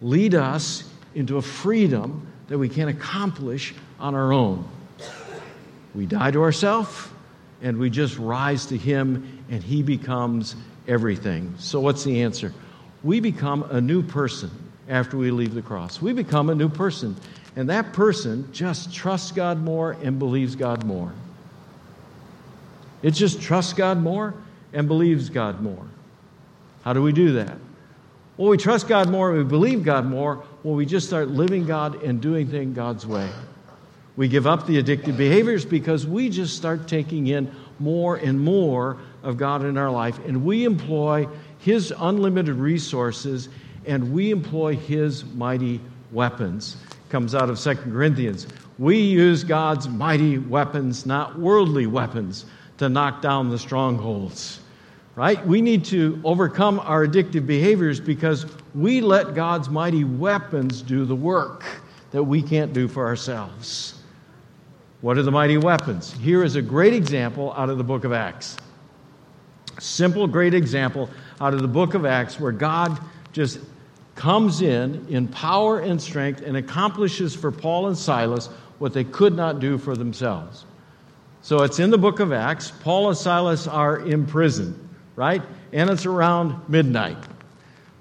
lead 0.02 0.36
us 0.36 0.90
into 1.14 1.36
a 1.36 1.42
freedom 1.42 2.32
that 2.48 2.58
we 2.58 2.70
can't 2.70 2.90
accomplish 2.90 3.76
on 4.00 4.16
our 4.16 4.32
own. 4.32 4.66
We 5.94 6.06
die 6.06 6.32
to 6.32 6.44
ourselves 6.44 7.10
and 7.62 7.78
we 7.78 7.90
just 7.90 8.18
rise 8.18 8.68
to 8.68 8.78
Him 8.78 9.44
and 9.50 9.62
He 9.62 9.84
becomes 9.84 10.56
everything. 10.88 11.56
So, 11.58 11.82
what's 11.82 12.06
the 12.06 12.22
answer? 12.22 12.54
We 13.04 13.20
become 13.20 13.64
a 13.64 13.82
new 13.82 14.02
person 14.02 14.50
after 14.88 15.18
we 15.18 15.32
leave 15.32 15.54
the 15.54 15.62
cross. 15.62 16.02
We 16.02 16.14
become 16.14 16.50
a 16.50 16.56
new 16.56 16.70
person. 16.70 17.16
And 17.56 17.70
that 17.70 17.94
person 17.94 18.50
just 18.52 18.94
trusts 18.94 19.32
God 19.32 19.60
more 19.60 19.94
and 20.02 20.18
believes 20.20 20.56
God 20.56 20.84
more. 20.84 21.12
It 23.02 23.12
just 23.12 23.42
trusts 23.42 23.74
God 23.74 24.00
more 24.00 24.34
and 24.72 24.88
believes 24.88 25.30
God 25.30 25.62
more. 25.62 25.86
How 26.84 26.94
do 26.94 27.02
we 27.02 27.12
do 27.12 27.34
that? 27.34 27.58
Well, 28.38 28.50
we 28.50 28.58
trust 28.58 28.88
God 28.88 29.10
more 29.10 29.32
we 29.32 29.44
believe 29.44 29.84
God 29.84 30.06
more 30.06 30.44
Well, 30.64 30.74
we 30.74 30.86
just 30.86 31.06
start 31.08 31.28
living 31.28 31.66
God 31.66 32.02
and 32.04 32.20
doing 32.22 32.48
things 32.48 32.76
God's 32.76 33.06
way. 33.06 33.30
We 34.16 34.28
give 34.28 34.48
up 34.48 34.66
the 34.66 34.82
addictive 34.82 35.18
behaviors 35.18 35.66
because 35.66 36.08
we 36.08 36.30
just 36.30 36.56
start 36.56 36.88
taking 36.88 37.28
in 37.28 37.54
more 37.80 38.16
and 38.16 38.40
more 38.40 38.98
of 39.24 39.38
God 39.38 39.64
in 39.64 39.78
our 39.78 39.92
life 39.92 40.20
and 40.26 40.46
we 40.46 40.66
employ 40.66 41.28
His 41.60 41.94
unlimited 41.96 42.56
resources 42.56 43.50
and 43.86 44.14
we 44.14 44.32
employ 44.32 44.76
His 44.76 45.26
mighty 45.26 45.80
weapons. 46.12 46.78
Comes 47.10 47.36
out 47.36 47.50
of 47.50 47.60
Second 47.60 47.92
Corinthians. 47.92 48.48
We 48.80 48.98
use 48.98 49.44
God's 49.44 49.88
mighty 49.88 50.38
weapons, 50.38 51.06
not 51.06 51.38
worldly 51.38 51.86
weapons, 51.86 52.46
to 52.78 52.90
knock 52.90 53.22
down 53.22 53.50
the 53.50 53.60
strongholds. 53.60 54.60
Right? 55.16 55.46
We 55.46 55.62
need 55.62 55.86
to 55.86 56.20
overcome 56.24 56.80
our 56.80 57.06
addictive 57.06 57.46
behaviors 57.46 58.00
because 58.00 58.48
we 58.74 59.00
let 59.00 59.36
God's 59.36 59.70
mighty 59.70 60.04
weapons 60.04 60.82
do 60.82 61.06
the 61.06 61.16
work 61.16 61.64
that 62.10 62.24
we 62.24 62.42
can't 62.42 62.74
do 62.74 62.88
for 62.88 63.06
ourselves. 63.06 64.00
What 65.02 65.18
are 65.18 65.24
the 65.24 65.32
mighty 65.32 65.58
weapons? 65.58 66.14
Here 66.14 66.44
is 66.44 66.56
a 66.56 66.62
great 66.62 66.94
example 66.94 67.54
out 67.58 67.70
of 67.70 67.78
the 67.78 67.84
book 67.84 68.06
of 68.06 68.14
Acts. 68.14 68.58
Simple, 69.80 70.28
great 70.28 70.54
example 70.54 71.10
out 71.42 71.54
of 71.54 71.62
the 71.62 71.68
book 71.68 71.94
of 71.94 72.06
Acts 72.06 72.40
where 72.40 72.52
God 72.52 72.98
just 73.34 73.60
comes 74.16 74.62
in 74.62 75.08
in 75.10 75.28
power 75.28 75.80
and 75.80 76.02
strength 76.02 76.42
and 76.42 76.58
accomplishes 76.58 77.36
for 77.36 77.52
Paul 77.52 77.88
and 77.88 77.98
Silas 77.98 78.48
what 78.80 78.94
they 78.94 79.04
could 79.04 79.36
not 79.36 79.60
do 79.60 79.78
for 79.78 79.96
themselves. 79.96 80.66
So 81.42 81.64
it's 81.64 81.80
in 81.80 81.90
the 81.90 81.98
book 81.98 82.20
of 82.20 82.32
Acts. 82.32 82.72
Paul 82.72 83.10
and 83.10 83.18
Silas 83.18 83.68
are 83.68 84.00
in 84.00 84.26
prison, 84.26 84.90
right? 85.16 85.42
And 85.72 85.90
it's 85.90 86.06
around 86.06 86.70
midnight. 86.70 87.18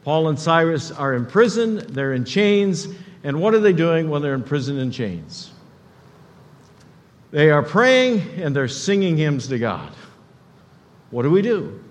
Paul 0.05 0.29
and 0.29 0.39
Cyrus 0.39 0.91
are 0.91 1.15
in 1.15 1.27
prison, 1.27 1.87
they're 1.89 2.13
in 2.13 2.25
chains, 2.25 2.89
and 3.25 3.41
what 3.41 3.55
are 3.55 3.61
they 3.61 3.73
doing 3.73 4.11
when 4.11 4.21
they're 4.21 4.35
in 4.35 4.43
prison 4.43 4.79
in 4.79 4.91
chains? 4.91 5.53
They 7.31 7.51
are 7.51 7.63
praying 7.63 8.21
and 8.43 8.55
they're 8.55 8.69
singing 8.69 9.17
hymns 9.17 9.47
to 9.49 9.59
God. 9.59 9.93
What 11.11 11.23
do 11.23 11.31
we 11.31 11.43
do? 11.43 11.83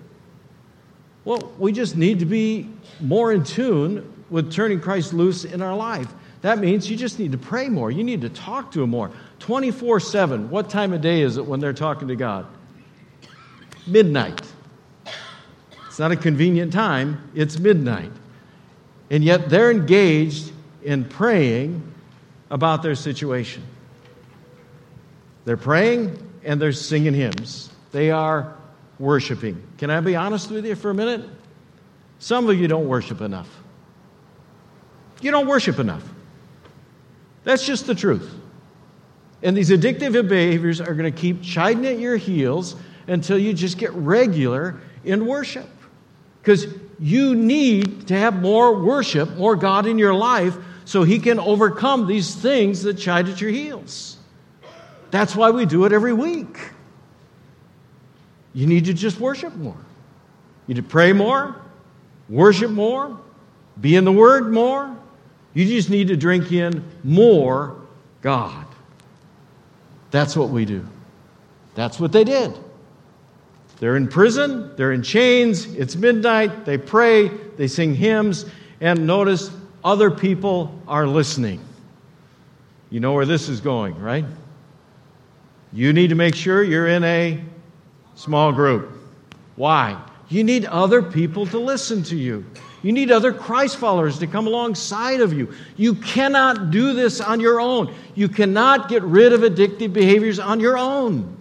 Well, 1.24 1.52
we 1.58 1.72
just 1.72 1.96
need 1.96 2.18
to 2.18 2.26
be 2.26 2.68
more 3.00 3.32
in 3.32 3.44
tune 3.44 4.11
with 4.32 4.50
turning 4.50 4.80
Christ 4.80 5.12
loose 5.12 5.44
in 5.44 5.60
our 5.60 5.76
life. 5.76 6.12
That 6.40 6.58
means 6.58 6.90
you 6.90 6.96
just 6.96 7.18
need 7.18 7.32
to 7.32 7.38
pray 7.38 7.68
more. 7.68 7.90
You 7.90 8.02
need 8.02 8.22
to 8.22 8.28
talk 8.28 8.72
to 8.72 8.82
Him 8.82 8.90
more. 8.90 9.10
24 9.38 10.00
7. 10.00 10.50
What 10.50 10.70
time 10.70 10.92
of 10.92 11.02
day 11.02 11.20
is 11.20 11.36
it 11.36 11.46
when 11.46 11.60
they're 11.60 11.72
talking 11.72 12.08
to 12.08 12.16
God? 12.16 12.46
Midnight. 13.86 14.40
It's 15.86 15.98
not 15.98 16.10
a 16.10 16.16
convenient 16.16 16.72
time, 16.72 17.30
it's 17.34 17.58
midnight. 17.58 18.10
And 19.10 19.22
yet 19.22 19.50
they're 19.50 19.70
engaged 19.70 20.50
in 20.82 21.04
praying 21.04 21.82
about 22.50 22.82
their 22.82 22.94
situation. 22.94 23.62
They're 25.44 25.58
praying 25.58 26.16
and 26.44 26.60
they're 26.60 26.72
singing 26.72 27.12
hymns. 27.12 27.70
They 27.92 28.10
are 28.10 28.56
worshiping. 28.98 29.62
Can 29.76 29.90
I 29.90 30.00
be 30.00 30.16
honest 30.16 30.50
with 30.50 30.64
you 30.64 30.74
for 30.74 30.90
a 30.90 30.94
minute? 30.94 31.28
Some 32.20 32.48
of 32.48 32.58
you 32.58 32.68
don't 32.68 32.88
worship 32.88 33.20
enough. 33.20 33.61
You 35.22 35.30
don't 35.30 35.46
worship 35.46 35.78
enough. 35.78 36.04
That's 37.44 37.64
just 37.64 37.86
the 37.86 37.94
truth. 37.94 38.32
And 39.42 39.56
these 39.56 39.70
addictive 39.70 40.28
behaviors 40.28 40.80
are 40.80 40.94
going 40.94 41.12
to 41.12 41.18
keep 41.18 41.42
chiding 41.42 41.86
at 41.86 41.98
your 41.98 42.16
heels 42.16 42.76
until 43.06 43.38
you 43.38 43.52
just 43.52 43.78
get 43.78 43.92
regular 43.92 44.80
in 45.04 45.26
worship. 45.26 45.68
Because 46.40 46.66
you 46.98 47.34
need 47.34 48.08
to 48.08 48.14
have 48.16 48.40
more 48.40 48.74
worship, 48.74 49.36
more 49.36 49.56
God 49.56 49.86
in 49.86 49.98
your 49.98 50.14
life, 50.14 50.56
so 50.84 51.02
He 51.02 51.18
can 51.18 51.38
overcome 51.38 52.06
these 52.06 52.34
things 52.34 52.82
that 52.82 52.94
chide 52.94 53.28
at 53.28 53.40
your 53.40 53.50
heels. 53.50 54.18
That's 55.10 55.36
why 55.36 55.50
we 55.50 55.66
do 55.66 55.84
it 55.84 55.92
every 55.92 56.12
week. 56.12 56.58
You 58.54 58.66
need 58.66 58.84
to 58.86 58.94
just 58.94 59.18
worship 59.18 59.54
more. 59.56 59.76
You 60.66 60.74
need 60.74 60.82
to 60.82 60.88
pray 60.88 61.12
more, 61.12 61.56
worship 62.28 62.70
more, 62.70 63.18
be 63.80 63.96
in 63.96 64.04
the 64.04 64.12
Word 64.12 64.52
more. 64.52 64.96
You 65.54 65.66
just 65.66 65.90
need 65.90 66.08
to 66.08 66.16
drink 66.16 66.52
in 66.52 66.84
more 67.04 67.76
God. 68.20 68.66
That's 70.10 70.36
what 70.36 70.50
we 70.50 70.64
do. 70.64 70.86
That's 71.74 71.98
what 71.98 72.12
they 72.12 72.24
did. 72.24 72.58
They're 73.78 73.96
in 73.96 74.06
prison, 74.06 74.76
they're 74.76 74.92
in 74.92 75.02
chains, 75.02 75.66
it's 75.74 75.96
midnight, 75.96 76.64
they 76.64 76.78
pray, 76.78 77.28
they 77.56 77.66
sing 77.66 77.94
hymns, 77.94 78.46
and 78.80 79.06
notice 79.06 79.50
other 79.82 80.10
people 80.10 80.72
are 80.86 81.06
listening. 81.06 81.60
You 82.90 83.00
know 83.00 83.12
where 83.12 83.26
this 83.26 83.48
is 83.48 83.60
going, 83.60 83.98
right? 83.98 84.24
You 85.72 85.92
need 85.92 86.10
to 86.10 86.14
make 86.14 86.34
sure 86.34 86.62
you're 86.62 86.88
in 86.88 87.02
a 87.02 87.42
small 88.14 88.52
group. 88.52 88.92
Why? 89.56 90.00
You 90.28 90.44
need 90.44 90.66
other 90.66 91.02
people 91.02 91.46
to 91.46 91.58
listen 91.58 92.02
to 92.04 92.16
you. 92.16 92.44
You 92.82 92.92
need 92.92 93.12
other 93.12 93.32
Christ 93.32 93.76
followers 93.76 94.18
to 94.18 94.26
come 94.26 94.46
alongside 94.46 95.20
of 95.20 95.32
you. 95.32 95.54
You 95.76 95.94
cannot 95.94 96.70
do 96.70 96.94
this 96.94 97.20
on 97.20 97.38
your 97.38 97.60
own. 97.60 97.94
You 98.14 98.28
cannot 98.28 98.88
get 98.88 99.02
rid 99.02 99.32
of 99.32 99.40
addictive 99.40 99.92
behaviors 99.92 100.40
on 100.40 100.58
your 100.58 100.76
own. 100.76 101.38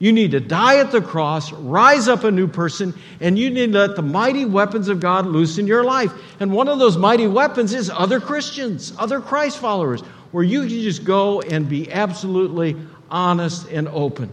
You 0.00 0.12
need 0.12 0.32
to 0.32 0.40
die 0.40 0.78
at 0.78 0.90
the 0.90 1.00
cross, 1.00 1.52
rise 1.52 2.08
up 2.08 2.24
a 2.24 2.30
new 2.32 2.48
person, 2.48 2.92
and 3.20 3.38
you 3.38 3.50
need 3.50 3.72
to 3.72 3.78
let 3.78 3.94
the 3.94 4.02
mighty 4.02 4.44
weapons 4.44 4.88
of 4.88 4.98
God 4.98 5.26
loose 5.26 5.58
in 5.58 5.68
your 5.68 5.84
life. 5.84 6.12
And 6.40 6.52
one 6.52 6.66
of 6.66 6.80
those 6.80 6.96
mighty 6.96 7.28
weapons 7.28 7.72
is 7.72 7.88
other 7.88 8.18
Christians, 8.18 8.92
other 8.98 9.20
Christ 9.20 9.58
followers, 9.58 10.00
where 10.32 10.42
you 10.42 10.62
can 10.62 10.70
just 10.70 11.04
go 11.04 11.40
and 11.40 11.68
be 11.68 11.92
absolutely 11.92 12.74
honest 13.12 13.68
and 13.68 13.86
open. 13.86 14.30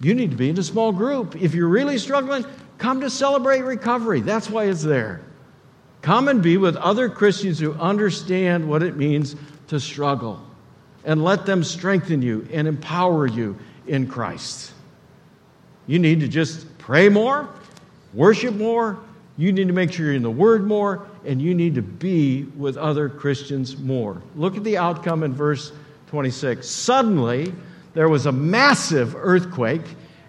You 0.00 0.12
need 0.12 0.32
to 0.32 0.36
be 0.36 0.50
in 0.50 0.58
a 0.58 0.62
small 0.62 0.92
group. 0.92 1.34
If 1.36 1.54
you're 1.54 1.66
really 1.66 1.96
struggling, 1.96 2.44
come 2.78 3.00
to 3.00 3.10
celebrate 3.10 3.62
recovery. 3.62 4.20
That's 4.20 4.50
why 4.50 4.64
it's 4.64 4.82
there. 4.82 5.20
Come 6.02 6.28
and 6.28 6.42
be 6.42 6.56
with 6.56 6.76
other 6.76 7.08
Christians 7.08 7.58
who 7.58 7.72
understand 7.74 8.68
what 8.68 8.82
it 8.82 8.96
means 8.96 9.36
to 9.68 9.80
struggle 9.80 10.40
and 11.04 11.24
let 11.24 11.46
them 11.46 11.64
strengthen 11.64 12.22
you 12.22 12.46
and 12.52 12.68
empower 12.68 13.26
you 13.26 13.58
in 13.86 14.06
Christ. 14.06 14.72
You 15.86 15.98
need 15.98 16.20
to 16.20 16.28
just 16.28 16.78
pray 16.78 17.08
more, 17.08 17.48
worship 18.12 18.54
more. 18.54 18.98
You 19.36 19.52
need 19.52 19.66
to 19.66 19.72
make 19.72 19.92
sure 19.92 20.06
you're 20.06 20.14
in 20.14 20.22
the 20.22 20.30
Word 20.30 20.64
more, 20.64 21.06
and 21.24 21.42
you 21.42 21.54
need 21.54 21.74
to 21.74 21.82
be 21.82 22.44
with 22.56 22.76
other 22.76 23.08
Christians 23.08 23.76
more. 23.76 24.22
Look 24.36 24.56
at 24.56 24.62
the 24.62 24.78
outcome 24.78 25.24
in 25.24 25.34
verse 25.34 25.72
26. 26.08 26.68
Suddenly, 26.68 27.52
there 27.94 28.08
was 28.08 28.26
a 28.26 28.32
massive 28.32 29.16
earthquake, 29.16 29.82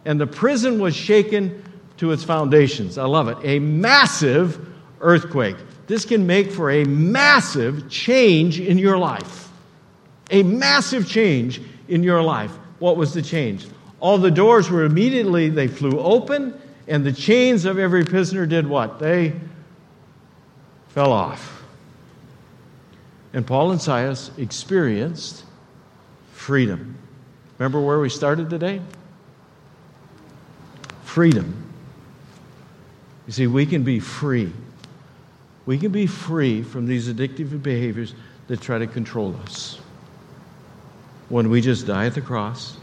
and 0.05 0.19
the 0.19 0.25
prison 0.25 0.79
was 0.79 0.95
shaken 0.95 1.63
to 1.97 2.11
its 2.11 2.23
foundations. 2.23 2.97
I 2.97 3.05
love 3.05 3.27
it. 3.27 3.37
A 3.43 3.59
massive 3.59 4.67
earthquake. 5.01 5.55
This 5.87 6.05
can 6.05 6.25
make 6.25 6.51
for 6.51 6.71
a 6.71 6.83
massive 6.85 7.89
change 7.89 8.59
in 8.59 8.77
your 8.77 8.97
life. 8.97 9.49
A 10.31 10.43
massive 10.43 11.07
change 11.07 11.61
in 11.87 12.03
your 12.03 12.21
life. 12.21 12.51
What 12.79 12.97
was 12.97 13.13
the 13.13 13.21
change? 13.21 13.67
All 13.99 14.17
the 14.17 14.31
doors 14.31 14.69
were 14.69 14.83
immediately, 14.83 15.49
they 15.49 15.67
flew 15.67 15.99
open, 15.99 16.59
and 16.87 17.05
the 17.05 17.13
chains 17.13 17.65
of 17.65 17.79
every 17.79 18.03
prisoner 18.03 18.45
did 18.45 18.67
what? 18.67 18.99
They 18.99 19.33
fell 20.89 21.11
off. 21.11 21.63
And 23.33 23.45
Paul 23.45 23.71
and 23.71 23.81
Silas 23.81 24.31
experienced 24.37 25.43
freedom. 26.33 26.97
Remember 27.57 27.81
where 27.81 27.99
we 27.99 28.09
started 28.09 28.49
today? 28.49 28.81
Freedom. 31.03 31.64
You 33.27 33.33
see, 33.33 33.47
we 33.47 33.65
can 33.65 33.83
be 33.83 33.99
free. 33.99 34.51
We 35.65 35.77
can 35.77 35.91
be 35.91 36.05
free 36.05 36.61
from 36.61 36.85
these 36.85 37.07
addictive 37.07 37.61
behaviors 37.63 38.13
that 38.47 38.61
try 38.61 38.77
to 38.77 38.87
control 38.87 39.35
us. 39.43 39.79
When 41.29 41.49
we 41.49 41.61
just 41.61 41.87
die 41.87 42.05
at 42.05 42.13
the 42.13 42.21
cross 42.21 42.77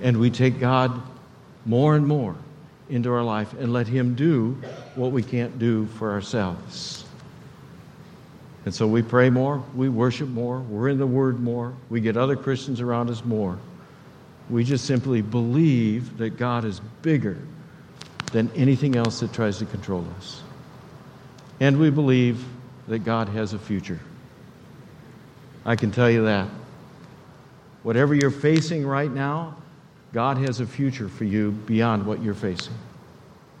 and 0.00 0.18
we 0.18 0.30
take 0.30 0.58
God 0.58 1.00
more 1.64 1.94
and 1.94 2.04
more 2.04 2.34
into 2.90 3.12
our 3.12 3.22
life 3.22 3.52
and 3.54 3.72
let 3.72 3.86
Him 3.86 4.16
do 4.16 4.60
what 4.96 5.12
we 5.12 5.22
can't 5.22 5.58
do 5.58 5.86
for 5.86 6.10
ourselves. 6.10 7.04
And 8.64 8.74
so 8.74 8.86
we 8.86 9.02
pray 9.02 9.30
more, 9.30 9.62
we 9.74 9.88
worship 9.88 10.28
more, 10.28 10.60
we're 10.60 10.88
in 10.88 10.98
the 10.98 11.06
Word 11.06 11.40
more, 11.40 11.74
we 11.90 12.00
get 12.00 12.16
other 12.16 12.36
Christians 12.36 12.80
around 12.80 13.08
us 13.08 13.24
more. 13.24 13.58
We 14.50 14.64
just 14.64 14.84
simply 14.84 15.22
believe 15.22 16.18
that 16.18 16.36
God 16.36 16.64
is 16.64 16.80
bigger 17.02 17.38
than 18.32 18.50
anything 18.56 18.96
else 18.96 19.20
that 19.20 19.32
tries 19.32 19.58
to 19.58 19.66
control 19.66 20.04
us. 20.18 20.42
And 21.60 21.78
we 21.78 21.90
believe 21.90 22.44
that 22.88 23.00
God 23.00 23.28
has 23.28 23.52
a 23.52 23.58
future. 23.58 24.00
I 25.64 25.76
can 25.76 25.92
tell 25.92 26.10
you 26.10 26.24
that. 26.24 26.48
Whatever 27.82 28.14
you're 28.14 28.30
facing 28.30 28.86
right 28.86 29.10
now, 29.10 29.56
God 30.12 30.38
has 30.38 30.60
a 30.60 30.66
future 30.66 31.08
for 31.08 31.24
you 31.24 31.52
beyond 31.52 32.06
what 32.06 32.22
you're 32.22 32.34
facing. 32.34 32.74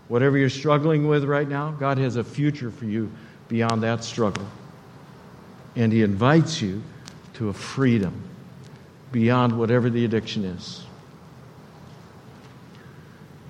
Whatever 0.08 0.36
you're 0.36 0.50
struggling 0.50 1.06
with 1.06 1.24
right 1.24 1.48
now, 1.48 1.70
God 1.72 1.98
has 1.98 2.16
a 2.16 2.24
future 2.24 2.70
for 2.70 2.84
you 2.84 3.10
beyond 3.48 3.82
that 3.82 4.04
struggle. 4.04 4.46
And 5.76 5.92
He 5.92 6.02
invites 6.02 6.60
you 6.60 6.82
to 7.34 7.48
a 7.48 7.52
freedom 7.52 8.22
beyond 9.10 9.56
whatever 9.58 9.90
the 9.90 10.04
addiction 10.04 10.44
is. 10.44 10.84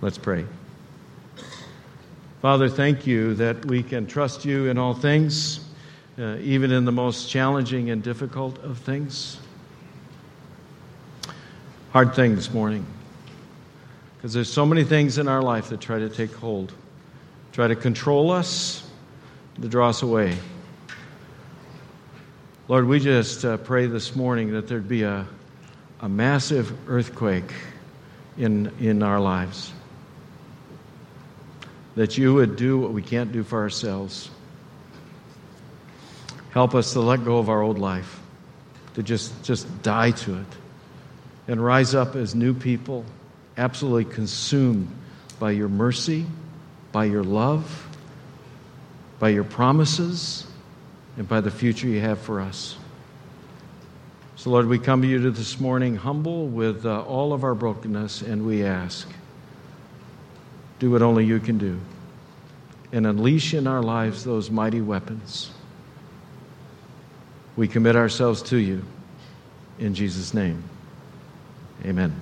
Let's 0.01 0.19
pray. 0.19 0.45
Father, 2.43 2.69
thank 2.69 3.07
you 3.07 3.35
that 3.35 3.65
we 3.67 3.85
can 3.85 4.05
trust 4.05 4.45
you 4.45 4.67
in 4.67 4.77
all 4.77 4.95
things, 4.95 5.61
uh, 6.19 6.39
even 6.41 6.73
in 6.73 6.85
the 6.85 6.91
most 6.91 7.31
challenging 7.31 7.91
and 7.91 8.03
difficult 8.03 8.59
of 8.65 8.79
things. 8.79 9.39
Hard 11.93 12.17
thing 12.17 12.35
this 12.35 12.53
morning. 12.53 12.85
Because 14.17 14.33
there's 14.33 14.53
so 14.53 14.67
many 14.67 14.83
things 14.83 15.19
in 15.19 15.29
our 15.29 15.41
life 15.41 15.69
that 15.69 15.81
try 15.81 16.01
to 16.01 16.09
take 16.09 16.35
hold, 16.35 16.73
try 17.53 17.69
to 17.69 17.77
control 17.77 18.33
us, 18.33 18.91
to 19.61 19.69
draw 19.69 19.91
us 19.91 20.03
away. 20.03 20.37
Lord, 22.67 22.89
we 22.89 22.99
just 22.99 23.45
uh, 23.45 23.59
pray 23.59 23.87
this 23.87 24.17
morning 24.17 24.51
that 24.55 24.67
there'd 24.67 24.89
be 24.89 25.05
a, 25.05 25.29
a 26.01 26.09
massive 26.09 26.77
earthquake 26.91 27.53
in, 28.37 28.73
in 28.81 29.05
our 29.05 29.21
lives 29.21 29.73
that 31.95 32.17
you 32.17 32.35
would 32.35 32.57
do 32.57 32.79
what 32.79 32.93
we 32.93 33.03
can't 33.03 33.33
do 33.33 33.43
for 33.43 33.61
ourselves. 33.61 34.31
Help 36.51 36.75
us 36.75 36.93
to 36.93 37.01
let 37.01 37.25
go 37.25 37.39
of 37.39 37.49
our 37.49 37.63
old 37.63 37.79
life, 37.79 38.21
to 38.95 39.03
just, 39.03 39.43
just 39.43 39.83
die 39.83 40.11
to 40.11 40.39
it, 40.39 40.47
and 41.49 41.63
rise 41.63 41.95
up 41.95 42.15
as 42.15 42.35
new 42.35 42.55
people, 42.55 43.05
absolutely 43.57 44.13
consumed 44.13 44.91
by 45.39 45.51
your 45.51 45.69
mercy, 45.69 46.27
by 46.93 47.05
your 47.05 47.25
love, 47.25 47.89
by 49.19 49.31
your 49.31 49.45
promises, 49.45 50.47
and 51.17 51.29
by 51.29 51.41
the 51.41 51.51
future 51.51 51.87
you 51.89 52.01
have 52.01 52.19
for 52.19 52.41
us. 52.41 52.77
So, 54.37 54.51
Lord, 54.51 54.67
we 54.67 54.79
come 54.79 55.03
to 55.03 55.09
you 55.09 55.31
this 55.31 55.61
morning 55.61 55.95
humble 55.97 56.49
with 56.49 56.85
uh, 56.85 57.03
all 57.03 57.33
of 57.33 57.45
our 57.45 57.55
brokenness, 57.55 58.23
and 58.23 58.45
we 58.45 58.65
ask 58.65 59.09
do 60.83 60.91
what 60.91 61.01
only 61.01 61.25
you 61.25 61.39
can 61.39 61.59
do 61.59 61.79
and 62.91 63.07
unleash 63.07 63.55
in 63.55 63.69
our 63.69 63.81
lives 63.81 64.25
those 64.25 64.51
mighty 64.51 64.81
weapons. 64.81 65.53
We 67.55 67.69
commit 67.69 67.95
ourselves 67.95 68.43
to 68.51 68.57
you 68.57 68.83
in 69.79 69.95
Jesus' 69.95 70.35
name. 70.35 70.61
Amen. 71.85 72.13